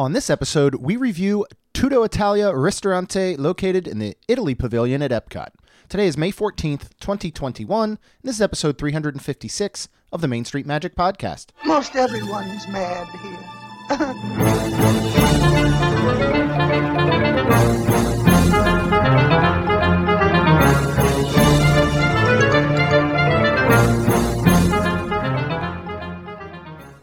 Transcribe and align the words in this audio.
On 0.00 0.14
this 0.14 0.30
episode, 0.30 0.76
we 0.76 0.96
review 0.96 1.44
Tutto 1.74 2.04
Italia 2.04 2.56
Ristorante 2.56 3.36
located 3.36 3.86
in 3.86 3.98
the 3.98 4.16
Italy 4.28 4.54
Pavilion 4.54 5.02
at 5.02 5.10
Epcot. 5.10 5.48
Today 5.90 6.06
is 6.06 6.16
May 6.16 6.32
14th, 6.32 6.88
2021, 7.00 7.90
and 7.90 7.98
this 8.22 8.36
is 8.36 8.40
episode 8.40 8.78
356 8.78 9.88
of 10.10 10.22
the 10.22 10.28
Main 10.28 10.46
Street 10.46 10.64
Magic 10.64 10.94
Podcast. 10.96 11.48
Most 11.66 11.96
everyone's 11.96 12.66
mad 12.68 13.08
here. 16.70 16.86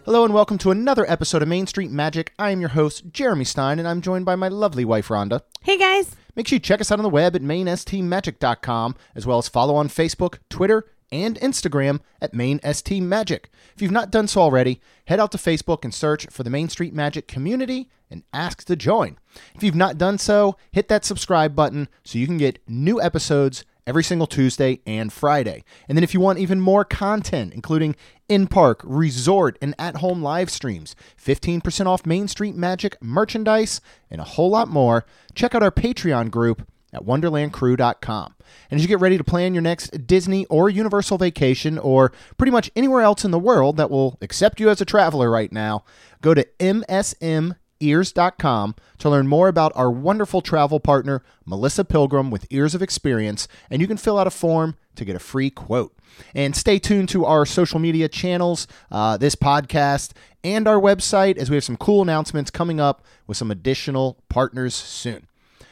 Hello 0.07 0.23
and 0.23 0.33
welcome 0.33 0.57
to 0.59 0.71
another 0.71 1.05
episode 1.11 1.41
of 1.41 1.49
Main 1.49 1.67
Street 1.67 1.91
Magic. 1.91 2.31
I 2.39 2.51
am 2.51 2.61
your 2.61 2.69
host, 2.69 3.11
Jeremy 3.11 3.43
Stein, 3.43 3.77
and 3.77 3.85
I'm 3.85 3.99
joined 3.99 4.23
by 4.23 4.37
my 4.37 4.47
lovely 4.47 4.85
wife, 4.85 5.09
Rhonda. 5.09 5.41
Hey 5.63 5.77
guys. 5.77 6.15
Make 6.33 6.47
sure 6.47 6.55
you 6.55 6.61
check 6.61 6.79
us 6.79 6.93
out 6.93 6.99
on 6.99 7.03
the 7.03 7.09
web 7.09 7.35
at 7.35 7.41
mainstmagic.com, 7.41 8.95
as 9.15 9.25
well 9.25 9.37
as 9.37 9.49
follow 9.49 9.75
on 9.75 9.89
Facebook, 9.89 10.37
Twitter, 10.49 10.85
and 11.11 11.37
Instagram 11.41 11.99
at 12.21 12.31
mainstmagic. 12.31 13.47
If 13.75 13.81
you've 13.81 13.91
not 13.91 14.09
done 14.09 14.29
so 14.29 14.39
already, 14.39 14.79
head 15.07 15.19
out 15.19 15.33
to 15.33 15.37
Facebook 15.37 15.83
and 15.83 15.93
search 15.93 16.25
for 16.27 16.43
the 16.43 16.49
Main 16.49 16.69
Street 16.69 16.93
Magic 16.93 17.27
community 17.27 17.89
and 18.09 18.23
ask 18.31 18.63
to 18.63 18.77
join. 18.77 19.17
If 19.55 19.61
you've 19.61 19.75
not 19.75 19.97
done 19.97 20.19
so, 20.19 20.55
hit 20.71 20.87
that 20.87 21.03
subscribe 21.03 21.53
button 21.53 21.89
so 22.05 22.17
you 22.17 22.27
can 22.27 22.37
get 22.37 22.59
new 22.65 23.01
episodes 23.01 23.65
every 23.87 24.03
single 24.03 24.27
Tuesday 24.27 24.81
and 24.85 25.11
Friday. 25.11 25.63
And 25.87 25.97
then 25.97 26.03
if 26.03 26.13
you 26.13 26.19
want 26.19 26.37
even 26.37 26.59
more 26.59 26.85
content, 26.85 27.53
including 27.53 27.95
in 28.29 28.45
park, 28.45 28.81
resort, 28.83 29.57
and 29.61 29.73
at 29.79 29.97
home 29.97 30.21
live 30.21 30.51
streams, 30.51 30.95
15% 31.19 31.87
off 31.87 32.05
Main 32.05 32.27
Street 32.27 32.55
Magic 32.55 33.01
merchandise, 33.01 33.81
and 34.11 34.21
a 34.21 34.25
whole 34.25 34.49
lot 34.49 34.67
more, 34.67 35.05
check 35.33 35.55
out 35.55 35.63
our 35.63 35.71
Patreon 35.71 36.29
group 36.29 36.67
at 36.93 37.05
wonderlandcrew.com. 37.05 38.35
And 38.69 38.77
as 38.77 38.81
you 38.81 38.87
get 38.87 38.99
ready 38.99 39.17
to 39.17 39.23
plan 39.23 39.53
your 39.53 39.61
next 39.61 40.05
Disney 40.05 40.45
or 40.45 40.69
Universal 40.69 41.17
vacation, 41.17 41.77
or 41.77 42.11
pretty 42.37 42.51
much 42.51 42.69
anywhere 42.75 43.01
else 43.01 43.23
in 43.25 43.31
the 43.31 43.39
world 43.39 43.77
that 43.77 43.89
will 43.89 44.17
accept 44.21 44.59
you 44.59 44.69
as 44.69 44.81
a 44.81 44.85
traveler 44.85 45.31
right 45.31 45.51
now, 45.51 45.83
go 46.21 46.33
to 46.33 46.47
MSM 46.59 47.55
ears.com 47.79 48.75
to 48.97 49.09
learn 49.09 49.27
more 49.27 49.47
about 49.47 49.71
our 49.75 49.91
wonderful 49.91 50.41
travel 50.41 50.79
partner, 50.79 51.23
Melissa 51.45 51.85
Pilgrim 51.85 52.31
with 52.31 52.47
Ears 52.49 52.75
of 52.75 52.81
Experience, 52.81 53.47
and 53.69 53.81
you 53.81 53.87
can 53.87 53.97
fill 53.97 54.17
out 54.17 54.27
a 54.27 54.31
form 54.31 54.75
to 54.95 55.05
get 55.05 55.15
a 55.15 55.19
free 55.19 55.49
quote. 55.49 55.93
And 56.33 56.55
stay 56.55 56.79
tuned 56.79 57.09
to 57.09 57.25
our 57.25 57.45
social 57.45 57.79
media 57.79 58.07
channels, 58.07 58.67
uh, 58.91 59.17
this 59.17 59.35
podcast, 59.35 60.13
and 60.43 60.67
our 60.67 60.79
website 60.79 61.37
as 61.37 61.49
we 61.49 61.55
have 61.55 61.63
some 61.63 61.77
cool 61.77 62.01
announcements 62.01 62.49
coming 62.49 62.79
up 62.79 63.03
with 63.27 63.37
some 63.37 63.51
additional 63.51 64.17
partners 64.29 64.73
soon. 64.73 65.27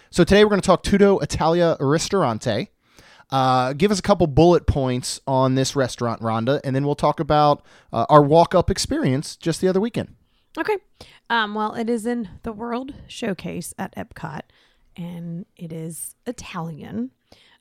So 0.10 0.24
today 0.24 0.44
we're 0.44 0.50
going 0.50 0.62
to 0.62 0.66
talk 0.66 0.84
Tutto 0.84 1.20
Italia 1.20 1.76
Ristorante. 1.80 2.70
Uh, 3.32 3.74
give 3.74 3.92
us 3.92 4.00
a 4.00 4.04
couple 4.04 4.28
bullet 4.28 4.68
points 4.68 5.20
on 5.26 5.56
this 5.56 5.76
restaurant, 5.76 6.22
Rhonda, 6.22 6.62
and 6.64 6.76
then 6.76 6.86
we'll 6.86 6.96
talk 6.96 7.20
about 7.20 7.64
uh, 7.92 8.06
our 8.08 8.22
walk 8.22 8.54
up 8.54 8.70
experience 8.70 9.36
just 9.36 9.62
the 9.62 9.68
other 9.68 9.82
weekend. 9.82 10.16
Okay. 10.58 10.78
Um, 11.30 11.54
well, 11.54 11.74
it 11.74 11.90
is 11.90 12.06
in 12.06 12.30
the 12.44 12.54
World 12.54 12.94
Showcase 13.08 13.74
at 13.78 13.96
Epcot, 13.96 14.42
and 14.96 15.46
it 15.58 15.74
is 15.74 16.16
Italian. 16.26 17.12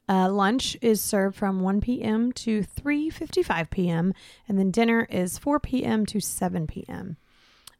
Uh, 0.08 0.30
lunch 0.30 0.76
is 0.82 1.00
served 1.00 1.36
from 1.36 1.60
1 1.60 1.80
p.m. 1.80 2.30
to 2.32 2.62
3:55 2.62 3.70
p.m., 3.70 4.14
and 4.46 4.58
then 4.58 4.70
dinner 4.70 5.06
is 5.10 5.38
4 5.38 5.58
p.m. 5.60 6.04
to 6.06 6.20
7 6.20 6.66
p.m. 6.66 7.16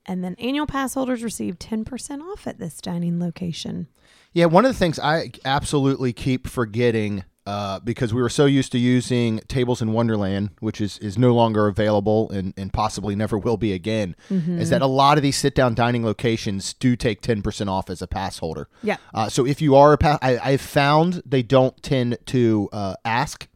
And 0.06 0.22
then 0.22 0.34
annual 0.38 0.66
pass 0.66 0.94
holders 0.94 1.22
receive 1.22 1.58
10% 1.58 2.20
off 2.20 2.46
at 2.46 2.58
this 2.58 2.80
dining 2.80 3.18
location. 3.18 3.88
Yeah, 4.32 4.46
one 4.46 4.66
of 4.66 4.72
the 4.72 4.78
things 4.78 4.98
I 4.98 5.30
absolutely 5.44 6.12
keep 6.12 6.46
forgetting 6.46 7.24
uh, 7.46 7.78
because 7.80 8.14
we 8.14 8.22
were 8.22 8.30
so 8.30 8.46
used 8.46 8.72
to 8.72 8.78
using 8.78 9.38
Tables 9.48 9.82
in 9.82 9.92
Wonderland, 9.92 10.50
which 10.60 10.80
is, 10.80 10.96
is 10.98 11.18
no 11.18 11.34
longer 11.34 11.66
available 11.66 12.30
and, 12.30 12.54
and 12.56 12.72
possibly 12.72 13.14
never 13.14 13.36
will 13.36 13.58
be 13.58 13.72
again, 13.74 14.16
is 14.30 14.70
that 14.70 14.80
a 14.80 14.86
lot 14.86 15.18
of 15.18 15.22
these 15.22 15.36
sit 15.36 15.54
down 15.54 15.74
dining 15.74 16.04
locations 16.04 16.72
do 16.72 16.96
take 16.96 17.20
10% 17.20 17.68
off 17.68 17.90
as 17.90 18.00
a 18.00 18.06
pass 18.06 18.38
holder. 18.38 18.68
Yeah. 18.82 18.96
Uh, 19.12 19.28
so 19.28 19.44
if 19.44 19.60
you 19.60 19.76
are 19.76 19.92
a 19.92 19.98
pass, 19.98 20.18
I, 20.22 20.38
I've 20.38 20.62
found 20.62 21.22
they 21.26 21.42
don't 21.42 21.80
tend 21.82 22.16
to 22.26 22.68
uh, 22.72 22.94
ask. 23.04 23.46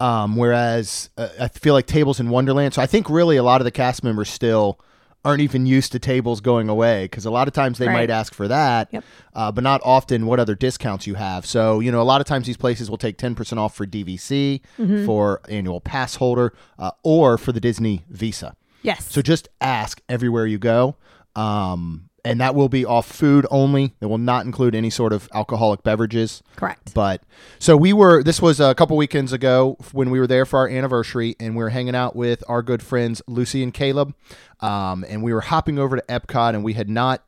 Um, 0.00 0.36
whereas 0.36 1.10
uh, 1.16 1.28
I 1.40 1.48
feel 1.48 1.74
like 1.74 1.86
Tables 1.86 2.20
in 2.20 2.28
Wonderland, 2.28 2.74
so 2.74 2.82
I 2.82 2.86
think 2.86 3.10
really 3.10 3.36
a 3.36 3.42
lot 3.42 3.60
of 3.60 3.64
the 3.64 3.72
cast 3.72 4.04
members 4.04 4.28
still 4.28 4.78
aren't 5.24 5.40
even 5.40 5.66
used 5.66 5.92
to 5.92 5.98
tables 5.98 6.40
going 6.40 6.68
away 6.68 7.04
because 7.04 7.26
a 7.26 7.30
lot 7.30 7.48
of 7.48 7.54
times 7.54 7.78
they 7.78 7.86
Right. 7.86 7.92
might 7.94 8.10
ask 8.10 8.32
for 8.32 8.46
that, 8.48 8.88
Yep. 8.92 9.04
uh, 9.34 9.52
but 9.52 9.64
not 9.64 9.80
often 9.84 10.26
what 10.26 10.38
other 10.40 10.54
discounts 10.54 11.06
you 11.06 11.14
have. 11.14 11.44
So, 11.44 11.80
you 11.80 11.90
know, 11.90 12.00
a 12.00 12.04
lot 12.04 12.20
of 12.20 12.26
times 12.26 12.46
these 12.46 12.56
places 12.56 12.88
will 12.88 12.98
take 12.98 13.18
10% 13.18 13.58
off 13.58 13.74
for 13.74 13.84
DVC, 13.86 14.60
Mm-hmm. 14.78 15.04
for 15.06 15.40
annual 15.48 15.80
pass 15.80 16.14
holder, 16.16 16.52
uh, 16.78 16.92
or 17.02 17.36
for 17.36 17.52
the 17.52 17.60
Disney 17.60 18.04
Visa. 18.08 18.54
Yes. 18.82 19.04
So 19.10 19.20
just 19.20 19.48
ask 19.60 20.00
everywhere 20.08 20.46
you 20.46 20.58
go. 20.58 20.94
Um, 21.34 22.07
and 22.28 22.40
that 22.40 22.54
will 22.54 22.68
be 22.68 22.84
off 22.84 23.06
food 23.06 23.46
only. 23.50 23.94
It 24.00 24.06
will 24.06 24.18
not 24.18 24.44
include 24.44 24.74
any 24.74 24.90
sort 24.90 25.12
of 25.12 25.28
alcoholic 25.32 25.82
beverages. 25.82 26.42
Correct. 26.56 26.92
But 26.94 27.22
so 27.58 27.76
we 27.76 27.92
were, 27.92 28.22
this 28.22 28.42
was 28.42 28.60
a 28.60 28.74
couple 28.74 28.96
weekends 28.96 29.32
ago 29.32 29.76
when 29.92 30.10
we 30.10 30.20
were 30.20 30.26
there 30.26 30.44
for 30.44 30.58
our 30.58 30.68
anniversary 30.68 31.36
and 31.40 31.56
we 31.56 31.62
were 31.62 31.70
hanging 31.70 31.94
out 31.94 32.14
with 32.14 32.44
our 32.48 32.62
good 32.62 32.82
friends 32.82 33.22
Lucy 33.26 33.62
and 33.62 33.72
Caleb. 33.72 34.14
Um, 34.60 35.04
and 35.08 35.22
we 35.22 35.32
were 35.32 35.40
hopping 35.40 35.78
over 35.78 35.96
to 35.96 36.02
Epcot 36.02 36.54
and 36.54 36.62
we 36.62 36.74
had 36.74 36.88
not 36.88 37.24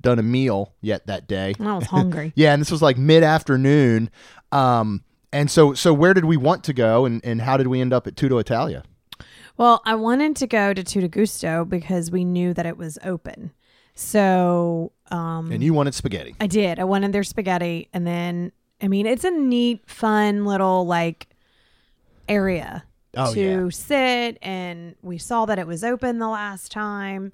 done 0.00 0.18
a 0.18 0.22
meal 0.22 0.72
yet 0.80 1.06
that 1.06 1.26
day. 1.26 1.54
I 1.60 1.74
was 1.74 1.86
hungry. 1.86 2.32
Yeah, 2.36 2.52
and 2.52 2.60
this 2.62 2.70
was 2.70 2.82
like 2.82 2.96
mid 2.96 3.22
afternoon. 3.22 4.10
Um, 4.52 5.02
and 5.32 5.50
so, 5.50 5.74
so 5.74 5.92
where 5.92 6.14
did 6.14 6.24
we 6.24 6.36
want 6.36 6.64
to 6.64 6.72
go, 6.72 7.04
and, 7.04 7.20
and 7.24 7.42
how 7.42 7.56
did 7.56 7.66
we 7.66 7.80
end 7.80 7.92
up 7.92 8.06
at 8.06 8.16
Tutto 8.16 8.38
Italia? 8.38 8.82
Well, 9.56 9.82
I 9.84 9.96
wanted 9.96 10.36
to 10.36 10.46
go 10.46 10.72
to 10.72 10.84
Tutto 10.84 11.08
Gusto 11.08 11.64
because 11.64 12.10
we 12.10 12.24
knew 12.24 12.54
that 12.54 12.64
it 12.64 12.76
was 12.76 12.96
open. 13.04 13.50
So, 13.98 14.92
um, 15.10 15.50
And 15.50 15.60
you 15.60 15.74
wanted 15.74 15.92
spaghetti. 15.92 16.36
I 16.40 16.46
did. 16.46 16.78
I 16.78 16.84
wanted 16.84 17.12
their 17.12 17.24
spaghetti, 17.24 17.88
and 17.92 18.06
then 18.06 18.52
I 18.80 18.86
mean, 18.86 19.06
it's 19.06 19.24
a 19.24 19.30
neat, 19.32 19.82
fun 19.90 20.44
little 20.44 20.86
like 20.86 21.26
area 22.28 22.84
Oh, 23.16 23.34
to 23.34 23.40
yeah. 23.64 23.68
sit, 23.70 24.38
and 24.40 24.94
we 25.02 25.18
saw 25.18 25.46
that 25.46 25.58
it 25.58 25.66
was 25.66 25.82
open 25.82 26.20
the 26.20 26.28
last 26.28 26.70
time, 26.70 27.32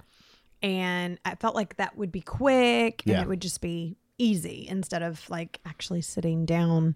and 0.63 1.19
I 1.23 1.35
felt 1.35 1.53
like 1.53 1.77
that 1.77 1.95
would 1.97 2.11
be 2.11 2.21
quick 2.21 3.03
and 3.05 3.13
Yeah. 3.13 3.21
it 3.21 3.27
would 3.27 3.41
just 3.41 3.61
be 3.61 3.95
easy 4.17 4.65
instead 4.67 5.03
of 5.03 5.29
like 5.29 5.59
actually 5.67 6.01
sitting 6.01 6.45
down 6.45 6.95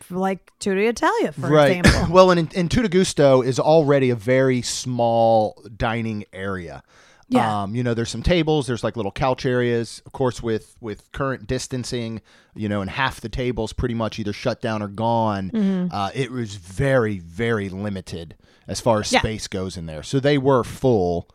for 0.00 0.16
like 0.16 0.50
Tutto 0.60 0.80
Italia, 0.80 1.32
for 1.32 1.58
example. 1.66 2.06
well, 2.10 2.30
and, 2.30 2.50
and 2.56 2.70
Tutto 2.70 2.88
Gusto 2.88 3.42
is 3.42 3.58
already 3.60 4.08
a 4.08 4.16
very 4.16 4.62
small 4.62 5.62
dining 5.76 6.24
area. 6.32 6.82
Yeah. 7.32 7.62
Um, 7.62 7.74
you 7.74 7.82
know, 7.82 7.94
there's 7.94 8.10
some 8.10 8.22
tables, 8.22 8.66
there's 8.66 8.84
like 8.84 8.96
little 8.96 9.12
couch 9.12 9.44
areas. 9.46 10.02
Of 10.06 10.12
course, 10.12 10.42
with 10.42 10.76
with 10.80 11.10
current 11.12 11.46
distancing, 11.46 12.20
you 12.54 12.68
know, 12.68 12.80
and 12.80 12.90
half 12.90 13.20
the 13.20 13.28
tables 13.28 13.72
pretty 13.72 13.94
much 13.94 14.18
either 14.18 14.32
shut 14.32 14.60
down 14.60 14.82
or 14.82 14.88
gone. 14.88 15.50
Mm-hmm. 15.50 15.94
Uh, 15.94 16.10
it 16.14 16.30
was 16.30 16.54
very, 16.56 17.18
very 17.18 17.68
limited 17.68 18.36
as 18.68 18.80
far 18.80 19.00
as 19.00 19.12
Yeah. 19.12 19.20
space 19.20 19.48
goes 19.48 19.76
in 19.76 19.86
there. 19.86 20.02
So 20.02 20.20
they 20.20 20.38
were 20.38 20.62
full. 20.64 21.28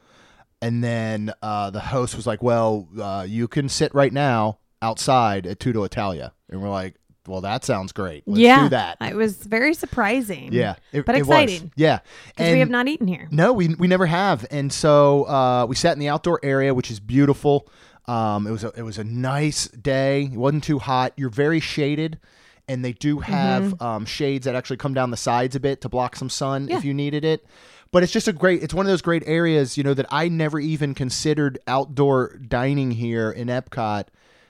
And 0.62 0.84
then 0.84 1.32
uh, 1.44 1.70
the 1.70 1.80
host 1.80 2.16
was 2.16 2.26
like, 2.26 2.42
"Well, 2.42 2.88
uh, 3.00 3.26
you 3.28 3.48
can 3.48 3.70
sit 3.70 3.94
right 3.94 4.12
now 4.12 4.58
outside 4.82 5.46
at 5.46 5.60
Tutto 5.60 5.84
Italia," 5.84 6.34
and 6.50 6.62
we're 6.64 6.70
like, 6.70 6.96
"Well, 7.28 7.42
that 7.42 7.64
sounds 7.66 7.92
great. 7.92 8.24
Let's 8.26 8.40
yeah, 8.40 8.64
do 8.64 8.70
that." 8.70 8.98
It 9.02 9.16
was 9.16 9.36
very 9.38 9.74
surprising. 9.74 10.54
Yeah, 10.54 10.76
it- 10.92 11.06
but 11.06 11.16
it 11.16 11.28
was. 11.28 11.44
exciting 11.44 11.72
Yeah, 11.76 12.00
because 12.28 12.52
we 12.54 12.60
have 12.60 12.70
not 12.70 12.88
eaten 12.88 13.08
here. 13.08 13.28
No, 13.32 13.54
we 13.54 13.76
we 13.76 13.88
never 13.88 14.06
have, 14.06 14.46
and 14.52 14.72
so 14.72 15.24
uh, 15.26 15.66
we 15.68 15.76
sat 15.76 15.94
in 15.94 16.00
the 16.00 16.10
outdoor 16.10 16.40
area, 16.44 16.74
which 16.74 16.90
is 16.92 17.00
beautiful. 17.00 17.68
Um, 18.06 18.48
it 18.48 18.52
was 18.52 18.64
a, 18.64 18.72
it 18.78 18.84
was 18.84 18.98
a 18.98 19.04
nice 19.04 19.68
day. 19.68 20.24
It 20.32 20.38
wasn't 20.38 20.64
too 20.64 20.80
hot. 20.80 21.14
You're 21.18 21.30
very 21.30 21.60
shaded, 21.60 22.20
and 22.68 22.84
they 22.86 22.94
do 22.94 23.20
have 23.20 23.64
Mm-hmm. 23.64 23.84
um, 23.84 24.06
shades 24.06 24.46
that 24.46 24.56
actually 24.56 24.78
come 24.78 24.94
down 24.94 25.12
the 25.12 25.18
sides 25.18 25.56
a 25.56 25.60
bit 25.60 25.82
to 25.82 25.90
block 25.90 26.16
some 26.16 26.30
sun 26.30 26.68
Yeah. 26.70 26.78
if 26.78 26.86
you 26.86 26.94
needed 26.94 27.26
it. 27.26 27.46
But 27.92 28.04
it's 28.04 28.12
just 28.12 28.28
a 28.28 28.34
great. 28.34 28.64
It's 28.64 28.74
one 28.74 28.86
of 28.86 28.90
those 28.90 29.02
great 29.02 29.24
areas, 29.26 29.78
you 29.78 29.84
know, 29.84 29.94
that 29.94 30.06
I 30.10 30.28
never 30.30 30.60
even 30.60 30.94
considered 30.94 31.58
outdoor 31.68 32.38
dining 32.38 32.92
here 32.92 33.32
in 33.32 33.48
Epcot. 33.48 34.06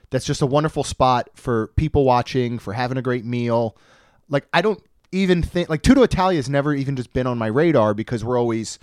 That's 0.10 0.26
just 0.26 0.42
a 0.42 0.46
wonderful 0.46 0.84
spot 0.84 1.30
for 1.34 1.68
people 1.76 2.06
watching, 2.06 2.60
for 2.60 2.74
having 2.74 2.98
a 2.98 3.02
great 3.02 3.26
meal. 3.26 3.76
Like 4.30 4.48
I 4.54 4.62
don't 4.62 4.82
even 5.12 5.42
think 5.42 5.70
like 5.70 5.82
Tutto 5.82 6.04
Italia 6.04 6.38
has 6.38 6.50
never 6.50 6.74
even 6.74 6.96
just 6.96 7.14
been 7.14 7.28
on 7.28 7.38
my 7.38 7.48
radar 7.48 7.94
because 7.94 8.24
we're 8.24 8.38
always 8.40 8.78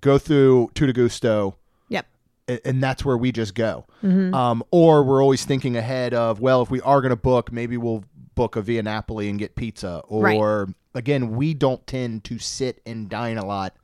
go 0.00 0.18
through 0.18 0.70
Tutto 0.74 0.92
Gusto 0.92 1.56
Yep. 1.88 2.06
a- 2.48 2.66
and 2.66 2.82
that's 2.82 3.04
where 3.04 3.16
we 3.16 3.32
just 3.32 3.54
go. 3.54 3.86
Um, 4.02 4.62
or 4.70 5.02
we're 5.02 5.22
always 5.22 5.44
thinking 5.44 5.76
ahead 5.76 6.14
of, 6.14 6.40
well, 6.40 6.62
if 6.62 6.70
we 6.70 6.80
are 6.82 7.00
going 7.00 7.10
to 7.10 7.16
book, 7.16 7.52
maybe 7.52 7.76
we'll 7.76 8.04
book 8.34 8.56
a 8.56 8.62
Via 8.62 8.82
Napoli 8.82 9.28
and 9.28 9.38
get 9.38 9.54
pizza. 9.54 10.02
Or 10.08 10.68
again, 10.94 11.36
we 11.36 11.52
don't 11.54 11.86
tend 11.86 12.24
to 12.24 12.38
sit 12.38 12.80
and 12.86 13.08
dine 13.10 13.36
a 13.38 13.44
lot 13.44 13.74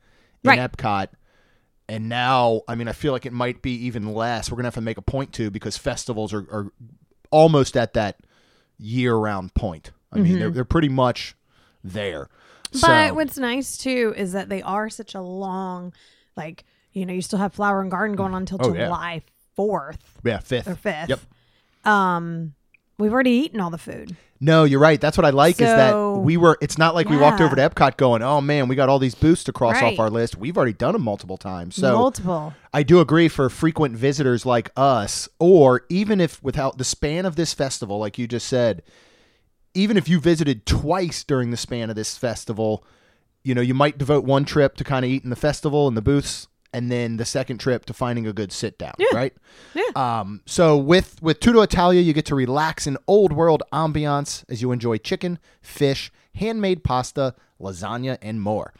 in 0.43 0.49
Right. 0.49 0.59
Epcot. 0.59 1.07
And 1.89 2.07
now, 2.07 2.61
I 2.67 2.75
mean, 2.75 2.87
I 2.87 2.93
feel 2.93 3.11
like 3.11 3.25
it 3.25 3.33
might 3.33 3.61
be 3.61 3.71
even 3.85 4.13
less. 4.13 4.49
We're 4.51 4.57
gonna 4.57 4.67
have 4.67 4.75
to 4.75 4.81
make 4.81 4.97
a 4.97 5.01
point 5.01 5.33
to 5.33 5.49
because 5.49 5.75
festivals 5.77 6.33
are, 6.33 6.47
are 6.51 6.71
almost 7.31 7.75
at 7.75 7.93
that 7.93 8.19
year-round 8.77 9.53
point. 9.55 9.91
I 10.11 10.19
mean, 10.19 10.39
they're 10.39 10.49
they're 10.51 10.65
pretty 10.65 10.89
much 10.89 11.35
there. 11.83 12.29
Mm-hmm. 12.71 12.79
But 12.81 13.07
so, 13.09 13.13
what's 13.15 13.37
nice 13.37 13.77
too 13.77 14.13
is 14.15 14.31
that 14.33 14.49
they 14.49 14.61
are 14.61 14.89
such 14.89 15.15
a 15.15 15.21
long, 15.21 15.93
like 16.37 16.63
you 16.93 17.05
know, 17.05 17.13
you 17.13 17.21
still 17.21 17.39
have 17.39 17.53
flower 17.53 17.81
and 17.81 17.91
garden 17.91 18.15
going 18.15 18.33
on 18.33 18.41
until 18.43 18.59
Oh, 18.61 18.73
yeah. 18.73 18.85
July 18.85 19.21
fourth 19.55 20.19
yeah, 20.23 20.39
fifth 20.39 20.67
or 20.67 20.75
fifth. 20.75 21.09
Yep. 21.09 21.19
Um, 21.85 22.53
we've 22.97 23.13
already 23.13 23.31
eaten 23.31 23.59
all 23.59 23.69
the 23.69 23.77
food. 23.77 24.15
No, 24.41 24.63
you're 24.63 24.79
right. 24.79 25.01
That's 25.01 25.17
what 25.17 25.25
I 25.25 25.31
like 25.31 25.55
is 25.59 25.67
that 25.67 26.21
we 26.23 26.37
were. 26.37 26.57
It's 26.61 26.77
not 26.77 26.95
like 26.95 27.09
we 27.09 27.17
walked 27.17 27.39
Yeah. 27.41 27.47
over 27.47 27.55
to 27.57 27.61
Epcot 27.69 27.97
going, 27.97 28.21
"Oh 28.21 28.39
man, 28.39 28.67
we 28.69 28.75
got 28.75 28.87
all 28.87 28.97
these 28.99 29.15
booths 29.15 29.43
to 29.45 29.51
cross 29.51 29.81
Right. 29.81 29.93
off 29.93 29.99
our 29.99 30.09
list." 30.09 30.37
We've 30.37 30.55
already 30.55 30.73
done 30.73 30.93
them 30.93 31.01
multiple 31.01 31.37
times. 31.37 31.75
So 31.75 31.91
Multiple. 31.97 32.53
I 32.73 32.83
do 32.83 33.01
agree 33.01 33.27
for 33.27 33.49
frequent 33.49 33.97
visitors 33.97 34.45
like 34.45 34.71
us, 34.77 35.27
or 35.39 35.83
even 35.89 36.21
if 36.21 36.41
without 36.41 36.77
the 36.77 36.83
span 36.85 37.25
of 37.25 37.35
this 37.35 37.53
festival, 37.53 37.99
like 37.99 38.17
you 38.17 38.27
just 38.27 38.47
said, 38.47 38.81
even 39.73 39.97
if 39.97 40.07
you 40.07 40.19
visited 40.19 40.65
twice 40.65 41.23
during 41.23 41.51
the 41.51 41.57
span 41.57 41.89
of 41.89 41.95
this 41.95 42.17
festival, 42.17 42.83
you 43.43 43.53
know, 43.53 43.61
you 43.61 43.73
might 43.73 43.97
devote 43.97 44.23
one 44.23 44.45
trip 44.45 44.75
to 44.77 44.83
kind 44.83 45.05
of 45.05 45.11
eating 45.11 45.29
the 45.29 45.35
festival 45.35 45.87
and 45.87 45.95
the 45.97 46.01
booths, 46.01 46.47
and 46.73 46.91
then 46.91 47.17
the 47.17 47.25
second 47.25 47.57
trip 47.59 47.85
to 47.85 47.93
finding 47.93 48.27
a 48.27 48.33
good 48.33 48.51
sit 48.51 48.77
down, 48.77 48.93
right? 49.13 49.33
Yeah. 49.73 49.83
Um, 49.95 50.41
so 50.45 50.77
with 50.77 51.21
with 51.21 51.39
Tutto 51.39 51.61
Italia, 51.61 52.01
you 52.01 52.13
get 52.13 52.25
to 52.25 52.35
relax 52.35 52.87
in 52.87 52.97
old 53.07 53.33
world 53.33 53.63
ambiance 53.73 54.43
as 54.49 54.61
you 54.61 54.71
enjoy 54.71 54.97
chicken, 54.97 55.39
fish, 55.61 56.11
handmade 56.35 56.83
pasta, 56.83 57.35
lasagna, 57.59 58.17
and 58.21 58.41
more. 58.41 58.73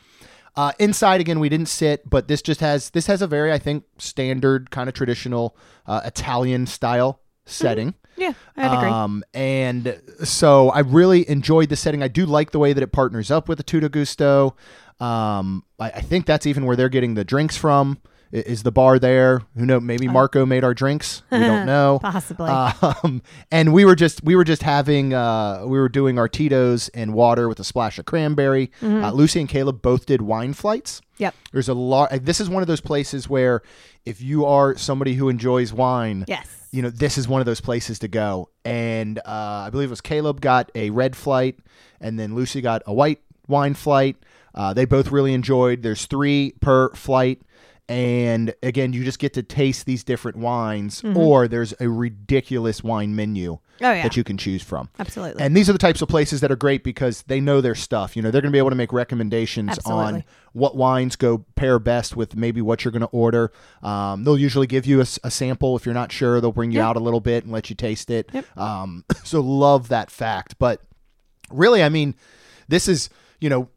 Uh, 0.56 0.72
inside 0.80 1.22
again, 1.22 1.40
we 1.40 1.50
didn't 1.50 1.70
sit, 1.70 2.10
but 2.10 2.28
this 2.28 2.42
just 2.42 2.60
has 2.60 2.90
this 2.92 3.08
has 3.08 3.22
a 3.22 3.28
very 3.28 3.52
I 3.52 3.60
think 3.60 3.86
standard 3.98 4.72
kind 4.72 4.90
of 4.90 4.96
traditional 4.96 5.56
uh, 5.86 6.02
Italian 6.06 6.68
style 6.68 7.22
setting. 7.46 7.96
Yeah, 8.18 8.34
I'd 8.58 8.78
agree. 8.78 8.90
Um, 8.90 9.24
and 9.34 10.02
so 10.24 10.70
I 10.70 10.80
really 10.80 11.30
enjoyed 11.30 11.70
the 11.70 11.78
setting. 11.78 12.04
I 12.04 12.10
do 12.10 12.26
like 12.26 12.52
the 12.52 12.60
way 12.60 12.74
that 12.74 12.84
it 12.84 12.92
partners 12.92 13.32
up 13.32 13.48
with 13.48 13.58
the 13.58 13.64
Tutto 13.64 13.88
Gusto. 13.88 14.56
Um, 15.00 15.64
I, 15.80 15.92
I 15.92 16.02
think 16.02 16.26
that's 16.26 16.46
even 16.46 16.66
where 16.66 16.76
they're 16.76 16.90
getting 16.90 17.14
the 17.14 17.24
drinks 17.24 17.56
from. 17.58 18.00
Is 18.32 18.62
the 18.62 18.72
bar 18.72 19.00
there? 19.00 19.42
Who 19.58 19.66
know? 19.66 19.80
Maybe 19.80 20.08
Marco 20.08 20.46
made 20.46 20.64
our 20.64 20.76
drinks. 20.76 21.24
We 21.32 21.40
don't 21.40 21.66
know. 21.74 21.98
Possibly. 22.00 22.48
Um, 22.52 23.24
and 23.52 23.74
we 23.74 23.86
were 23.86 23.96
just 23.96 24.24
we 24.24 24.36
were 24.36 24.44
just 24.44 24.62
having 24.62 25.16
uh, 25.16 25.64
we 25.66 25.80
were 25.80 25.90
doing 25.90 26.20
our 26.20 26.28
Tito's 26.28 26.90
and 26.90 27.16
water 27.16 27.50
with 27.50 27.60
a 27.60 27.64
splash 27.64 27.98
of 27.98 28.06
cranberry. 28.06 28.68
Mm-hmm. 28.82 29.04
Uh, 29.04 29.12
Lucy 29.14 29.40
and 29.40 29.50
Caleb 29.50 29.82
both 29.82 30.06
did 30.06 30.22
wine 30.22 30.54
flights. 30.54 31.02
yep. 31.18 31.34
There's 31.54 31.70
a 31.70 31.74
lot. 31.74 32.12
This 32.24 32.40
is 32.40 32.50
one 32.52 32.62
of 32.62 32.68
those 32.68 32.82
places 32.82 33.28
where 33.28 33.64
if 34.06 34.22
you 34.22 34.46
are 34.46 34.78
somebody 34.78 35.16
who 35.16 35.28
enjoys 35.30 35.74
wine, 35.74 36.26
Yes. 36.28 36.68
you 36.72 36.84
know, 36.84 36.92
this 36.92 37.18
is 37.18 37.28
one 37.28 37.42
of 37.42 37.48
those 37.48 37.62
places 37.62 37.98
to 38.00 38.08
go. 38.08 38.50
And 38.64 39.18
uh, 39.20 39.22
I 39.66 39.70
believe 39.72 39.90
it 39.90 39.90
was 39.90 40.02
Caleb 40.02 40.40
got 40.40 40.72
a 40.76 40.92
red 40.92 41.16
flight, 41.16 41.58
and 42.00 42.20
then 42.20 42.36
Lucy 42.36 42.62
got 42.62 42.84
a 42.86 42.94
white 42.94 43.22
wine 43.48 43.74
flight. 43.74 44.18
Uh, 44.56 44.74
they 44.74 44.86
both 44.86 45.12
really 45.12 45.34
enjoyed. 45.34 45.84
There's 45.84 46.06
three 46.06 46.54
per 46.62 46.90
flight. 46.94 47.42
And 47.88 48.54
again, 48.62 48.94
you 48.94 49.04
just 49.04 49.18
get 49.18 49.34
to 49.34 49.42
taste 49.42 49.88
these 49.88 50.04
different 50.04 50.38
wines, 50.38 51.02
or 51.16 51.48
there's 51.48 51.74
a 51.80 51.90
ridiculous 51.90 52.84
wine 52.84 53.16
menu 53.16 53.54
Mm-hmm. 53.80 53.86
Oh 53.86 53.94
yeah. 53.94 54.04
that 54.04 54.18
you 54.18 54.26
can 54.26 54.38
choose 54.38 54.62
from. 54.62 54.90
Absolutely. 55.00 55.42
And 55.42 55.56
these 55.56 55.70
are 55.70 55.72
the 55.72 55.80
types 55.80 56.02
of 56.02 56.10
places 56.10 56.42
that 56.42 56.52
are 56.52 56.58
great 56.58 56.84
because 56.84 57.22
they 57.28 57.40
know 57.40 57.62
their 57.62 57.76
stuff. 57.76 58.14
You 58.18 58.22
know, 58.22 58.30
they're 58.30 58.42
going 58.42 58.52
to 58.52 58.54
be 58.54 58.58
able 58.60 58.72
to 58.72 58.76
make 58.76 58.92
recommendations 58.92 59.80
on 59.86 60.26
what 60.52 60.76
wines 60.76 61.16
go 61.16 61.46
pair 61.56 61.80
best 61.80 62.14
with 62.18 62.36
maybe 62.36 62.62
what 62.62 62.84
you're 62.84 62.92
going 62.92 63.04
to 63.04 63.08
order. 63.08 63.54
Um, 63.82 64.26
they'll 64.26 64.38
usually 64.38 64.68
give 64.68 64.86
you 64.86 65.00
a 65.00 65.06
sample 65.06 65.78
if 65.78 65.86
you're 65.86 65.96
not 65.96 66.12
sure. 66.12 66.42
They'll 66.42 66.52
bring 66.52 66.72
you 66.74 66.80
Yeah. 66.80 66.90
out 66.90 66.98
a 66.98 67.00
little 67.00 67.22
bit 67.22 67.46
and 67.46 67.54
let 67.54 67.70
you 67.70 67.76
taste 67.78 68.12
it. 68.12 68.30
Yep. 68.34 68.58
Um, 68.58 69.06
so 69.24 69.40
love 69.40 69.88
that 69.88 70.12
fact. 70.12 70.60
But 70.60 70.82
really, 71.50 71.82
I 71.82 71.88
mean, 71.88 72.16
this 72.68 72.90
is 72.90 73.10
you 73.40 73.50
know, 73.50 73.70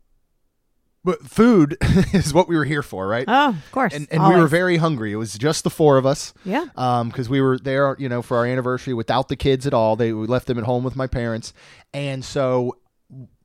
but 1.04 1.22
food 1.22 1.76
is 2.12 2.32
what 2.32 2.48
we 2.48 2.56
were 2.56 2.64
here 2.64 2.82
for, 2.82 3.06
right? 3.06 3.24
oh, 3.26 3.50
of 3.50 3.72
course. 3.72 3.94
and 3.94 4.06
and 4.10 4.22
we 4.26 4.34
were 4.34 4.46
very 4.46 4.76
hungry. 4.76 5.12
It 5.12 5.16
was 5.16 5.36
just 5.36 5.64
the 5.64 5.70
four 5.70 5.98
of 5.98 6.06
us. 6.06 6.32
Yeah. 6.44 6.66
Um, 6.76 7.08
because 7.08 7.28
we 7.28 7.40
were 7.40 7.58
there, 7.58 7.96
you 7.98 8.08
know, 8.08 8.22
for 8.22 8.36
our 8.36 8.46
anniversary 8.46 8.94
without 8.94 9.28
the 9.28 9.36
kids 9.36 9.66
at 9.66 9.74
all. 9.74 9.96
They 9.96 10.12
we 10.12 10.26
left 10.26 10.46
them 10.46 10.58
at 10.58 10.64
home 10.64 10.84
with 10.84 10.96
my 10.96 11.06
parents, 11.06 11.52
and 11.92 12.24
so 12.24 12.76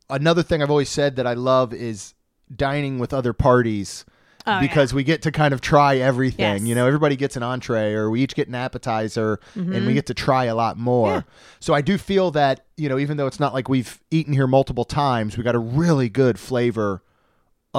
another 0.09 0.43
thing 0.43 0.61
I've 0.61 0.71
always 0.71 0.89
said 0.89 1.15
that 1.15 1.27
I 1.27 1.33
love 1.33 1.73
is 1.73 2.13
dining 2.55 2.99
with 2.99 3.13
other 3.13 3.33
parties. 3.33 4.05
Oh, 4.49 4.61
because 4.61 4.93
we 4.93 5.03
get 5.03 5.23
to 5.23 5.31
kind 5.33 5.53
of 5.53 5.59
try 5.59 5.97
everything. 5.97 6.39
Yes. 6.39 6.61
You 6.61 6.73
know, 6.73 6.87
everybody 6.87 7.17
gets 7.17 7.35
an 7.35 7.43
entree 7.43 7.91
or 7.91 8.09
we 8.09 8.21
each 8.21 8.33
get 8.33 8.47
an 8.47 8.55
appetizer 8.55 9.41
and 9.55 9.85
we 9.85 9.93
get 9.93 10.05
to 10.05 10.13
try 10.13 10.45
a 10.45 10.55
lot 10.55 10.77
more. 10.77 11.09
Mm-hmm. 11.09 11.29
Yeah. 11.29 11.57
So 11.59 11.73
I 11.73 11.81
do 11.81 11.97
feel 11.97 12.31
that, 12.31 12.65
you 12.77 12.87
know, 12.87 12.97
even 12.97 13.17
though 13.17 13.27
it's 13.27 13.41
not 13.41 13.53
like 13.53 13.67
we've 13.67 13.99
eaten 14.09 14.31
here 14.31 14.47
multiple 14.47 14.85
times, 14.85 15.37
we 15.37 15.43
got 15.43 15.55
a 15.55 15.59
really 15.59 16.07
good 16.07 16.39
flavor 16.39 17.03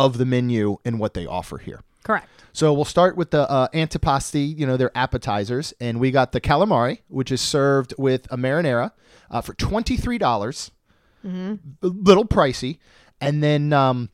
of 0.04 0.16
the 0.18 0.24
menu 0.24 0.76
and 0.84 0.98
what 1.00 1.12
they 1.14 1.26
offer 1.26 1.58
here. 1.58 1.80
Correct. 2.04 2.28
So 2.52 2.72
we'll 2.72 2.84
start 2.96 3.16
with 3.16 3.30
the 3.30 3.42
uh, 3.50 3.68
antipasti, 3.74 4.56
you 4.58 4.66
know, 4.66 4.76
their 4.76 4.90
appetizers, 4.96 5.74
and 5.80 6.00
we 6.00 6.10
got 6.10 6.32
the 6.32 6.40
calamari, 6.40 7.00
which 7.08 7.30
is 7.30 7.40
served 7.40 7.94
with 7.98 8.26
a 8.30 8.36
marinara 8.36 8.92
uh, 9.30 9.40
for 9.42 9.54
twenty 9.54 9.96
three 9.96 10.18
dollars, 10.18 10.70
Mm-hmm. 11.26 11.54
a 11.82 11.88
little 11.88 12.24
pricey, 12.24 12.78
and 13.20 13.42
then 13.42 13.72
um, 13.72 14.08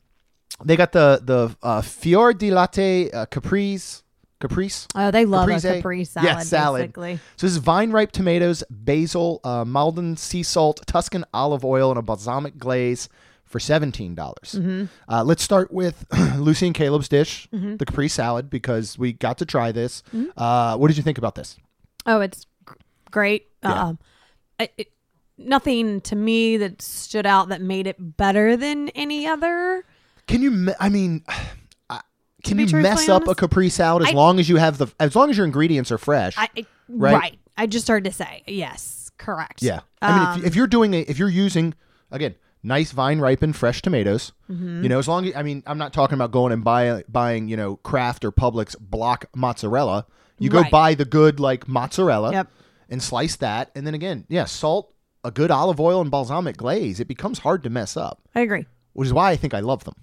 they 0.63 0.75
got 0.75 0.91
the 0.91 1.21
the 1.23 1.55
uh, 1.61 1.81
fior 1.81 2.33
di 2.33 2.49
latte 2.51 3.11
uh, 3.11 3.25
caprese, 3.27 4.01
caprice. 4.41 4.87
Oh, 4.95 5.11
they 5.11 5.23
love 5.25 5.47
Caprese. 5.47 5.69
a 5.69 5.73
capri 5.75 6.03
salad. 6.03 6.27
Yeah, 6.27 6.39
salad. 6.39 6.81
Basically. 6.81 7.15
So 7.37 7.45
this 7.47 7.51
is 7.51 7.57
vine 7.57 7.91
ripe 7.91 8.11
tomatoes, 8.11 8.63
basil, 8.71 9.39
uh, 9.43 9.63
Maldon 9.65 10.17
sea 10.17 10.41
salt, 10.43 10.81
Tuscan 10.87 11.25
olive 11.31 11.63
oil, 11.63 11.91
and 11.91 11.99
a 11.99 12.01
balsamic 12.01 12.57
glaze 12.57 13.07
for 13.45 13.59
seventeen 13.59 14.15
dollars. 14.15 14.53
Mm-hmm. 14.57 14.85
Uh, 15.07 15.23
let's 15.23 15.43
start 15.43 15.71
with 15.71 16.05
Lucy 16.37 16.65
and 16.67 16.75
Caleb's 16.75 17.07
dish, 17.07 17.47
the 17.51 17.85
Capri 17.85 18.07
salad, 18.09 18.49
because 18.49 18.97
we 18.97 19.13
got 19.13 19.37
to 19.39 19.45
try 19.45 19.71
this. 19.71 20.03
Mm-hmm. 20.13 20.37
Uh, 20.37 20.77
what 20.77 20.87
did 20.87 20.97
you 20.97 21.03
think 21.03 21.17
about 21.17 21.35
this? 21.35 21.57
Oh, 22.05 22.21
it's 22.21 22.45
great. 23.11 23.47
Yeah. 23.63 23.83
Um, 23.85 23.99
it, 24.59 24.73
it, 24.77 24.87
nothing 25.37 26.01
to 26.01 26.15
me 26.15 26.57
that 26.57 26.81
stood 26.81 27.25
out 27.25 27.49
that 27.49 27.61
made 27.61 27.87
it 27.87 27.95
better 27.99 28.55
than 28.57 28.89
any 28.89 29.27
other. 29.27 29.83
Can 30.27 30.41
you? 30.41 30.51
Me- 30.51 30.73
I 30.79 30.89
mean. 30.89 31.23
uh, 31.89 31.99
Can 32.43 32.59
you 32.59 32.67
mess 32.77 33.09
up 33.09 33.27
a 33.27 33.35
Capri 33.35 33.69
salad 33.69 34.03
as 34.03 34.09
I- 34.09 34.13
long 34.13 34.39
as 34.39 34.49
you 34.49 34.57
have 34.57 34.77
the 34.77 34.87
as 34.99 35.15
long 35.15 35.29
as 35.29 35.37
your 35.37 35.45
ingredients 35.45 35.91
are 35.91 35.97
fresh? 35.97 36.35
I, 36.37 36.49
it- 36.55 36.67
Right. 36.87 37.13
right. 37.15 37.39
I 37.57 37.65
just 37.65 37.83
started 37.83 38.03
to 38.11 38.15
say 38.15 38.43
yes. 38.45 39.09
Correct. 39.17 39.63
Yeah. 39.63 39.79
I 40.03 40.11
mean, 40.19 40.27
Um, 40.27 40.39
if, 40.41 40.45
if 40.47 40.55
you're 40.55 40.67
doing 40.67 40.93
a, 40.93 40.99
if 40.99 41.17
you're 41.17 41.29
using, 41.29 41.73
again, 42.11 42.35
nice 42.65 42.91
vine 42.91 43.19
ripened 43.19 43.55
fresh 43.55 43.81
tomatoes, 43.81 44.31
Mm-hmm. 44.49 44.83
you 44.83 44.89
know, 44.89 44.99
as 44.99 45.07
long 45.07 45.25
as, 45.27 45.35
I 45.35 45.43
mean, 45.43 45.63
I'm 45.65 45.77
not 45.77 45.93
talking 45.93 46.15
about 46.15 46.31
going 46.31 46.51
and 46.51 46.63
buy, 46.63 47.03
buying, 47.07 47.47
you 47.47 47.55
know, 47.57 47.77
Kraft 47.77 48.25
or 48.25 48.31
Publix 48.31 48.75
block 48.79 49.25
mozzarella. 49.35 50.05
You 50.39 50.49
go 50.49 50.63
buy 50.69 50.95
the 50.95 51.05
good, 51.05 51.39
like, 51.39 51.67
mozzarella 51.67 52.31
Yep. 52.31 52.47
and 52.89 53.01
slice 53.01 53.35
that. 53.37 53.71
And 53.75 53.87
then 53.87 53.93
again, 53.93 54.25
yeah, 54.27 54.45
salt, 54.45 54.93
a 55.23 55.31
good 55.31 55.49
olive 55.51 55.79
oil, 55.79 56.01
and 56.01 56.11
balsamic 56.11 56.57
glaze. 56.57 56.99
It 56.99 57.07
becomes 57.07 57.39
hard 57.39 57.63
to 57.63 57.69
mess 57.69 57.95
up, 57.97 58.21
I 58.35 58.41
agree. 58.41 58.65
which 58.93 59.07
is 59.07 59.13
why 59.13 59.31
I 59.31 59.35
think 59.37 59.53
I 59.53 59.61
love 59.61 59.83
them. 59.85 59.95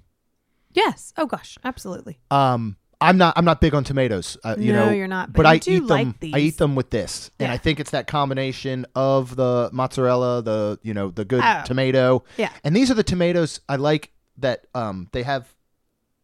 Yes. 0.73 1.13
Oh 1.19 1.27
gosh, 1.27 1.59
absolutely. 1.65 2.19
Um, 2.31 2.77
I'm 3.03 3.19
not. 3.19 3.35
I'm 3.37 3.45
not 3.45 3.61
big 3.61 3.75
on 3.75 3.85
tomatoes. 3.85 4.37
Uh, 4.45 4.57
you 4.59 4.73
No, 4.73 4.87
know, 4.87 4.93
you're 4.93 5.07
not, 5.09 5.29
But, 5.33 5.39
but 5.43 5.47
I 5.47 5.59
do 5.59 5.73
eat 5.73 5.87
them. 5.87 6.15
like 6.21 6.35
I 6.35 6.39
eat 6.39 6.57
them 6.59 6.75
with 6.75 6.91
this, 6.91 7.31
and 7.39 7.51
I 7.53 7.57
think 7.59 7.81
it's 7.81 7.91
that 7.91 8.07
combination 8.07 8.87
of 8.95 9.37
the 9.37 9.71
mozzarella, 9.73 10.43
the 10.43 10.79
you 10.83 10.95
know, 10.95 11.11
the 11.11 11.25
good 11.25 11.43
Oh. 11.45 11.63
tomato. 11.65 12.25
Yeah. 12.37 12.51
And 12.65 12.75
these 12.75 12.91
are 12.91 12.95
the 12.95 13.03
tomatoes 13.03 13.61
I 13.69 13.77
like 13.77 14.11
that. 14.39 14.67
Um, 14.75 15.09
they 15.13 15.23
have. 15.23 15.53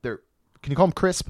They're. 0.03 0.21
Can 0.63 0.73
you 0.73 0.77
call 0.77 0.87
them 0.87 0.93
crisp? 0.93 1.29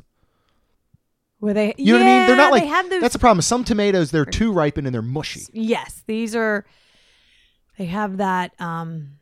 Were 1.41 1.55
they? 1.55 1.75
You 1.79 1.93
know 1.93 1.99
what 2.01 2.07
I 2.07 2.19
mean? 2.19 2.27
They're 2.27 2.37
not 2.37 2.51
like. 2.53 2.63
They 2.65 2.69
have 2.69 2.91
those. 2.91 3.01
That's 3.01 3.13
the 3.13 3.19
problem. 3.21 3.43
Some 3.43 3.65
tomatoes 3.65 4.11
they're 4.11 4.25
too 4.25 4.53
ripened 4.53 4.87
and 4.87 4.95
they're 4.95 5.03
mushy. 5.03 5.43
yes, 5.53 6.03
these 6.07 6.35
are. 6.35 6.65
They 7.79 7.85
have 7.87 8.17
that. 8.17 8.61
Um, 8.61 9.18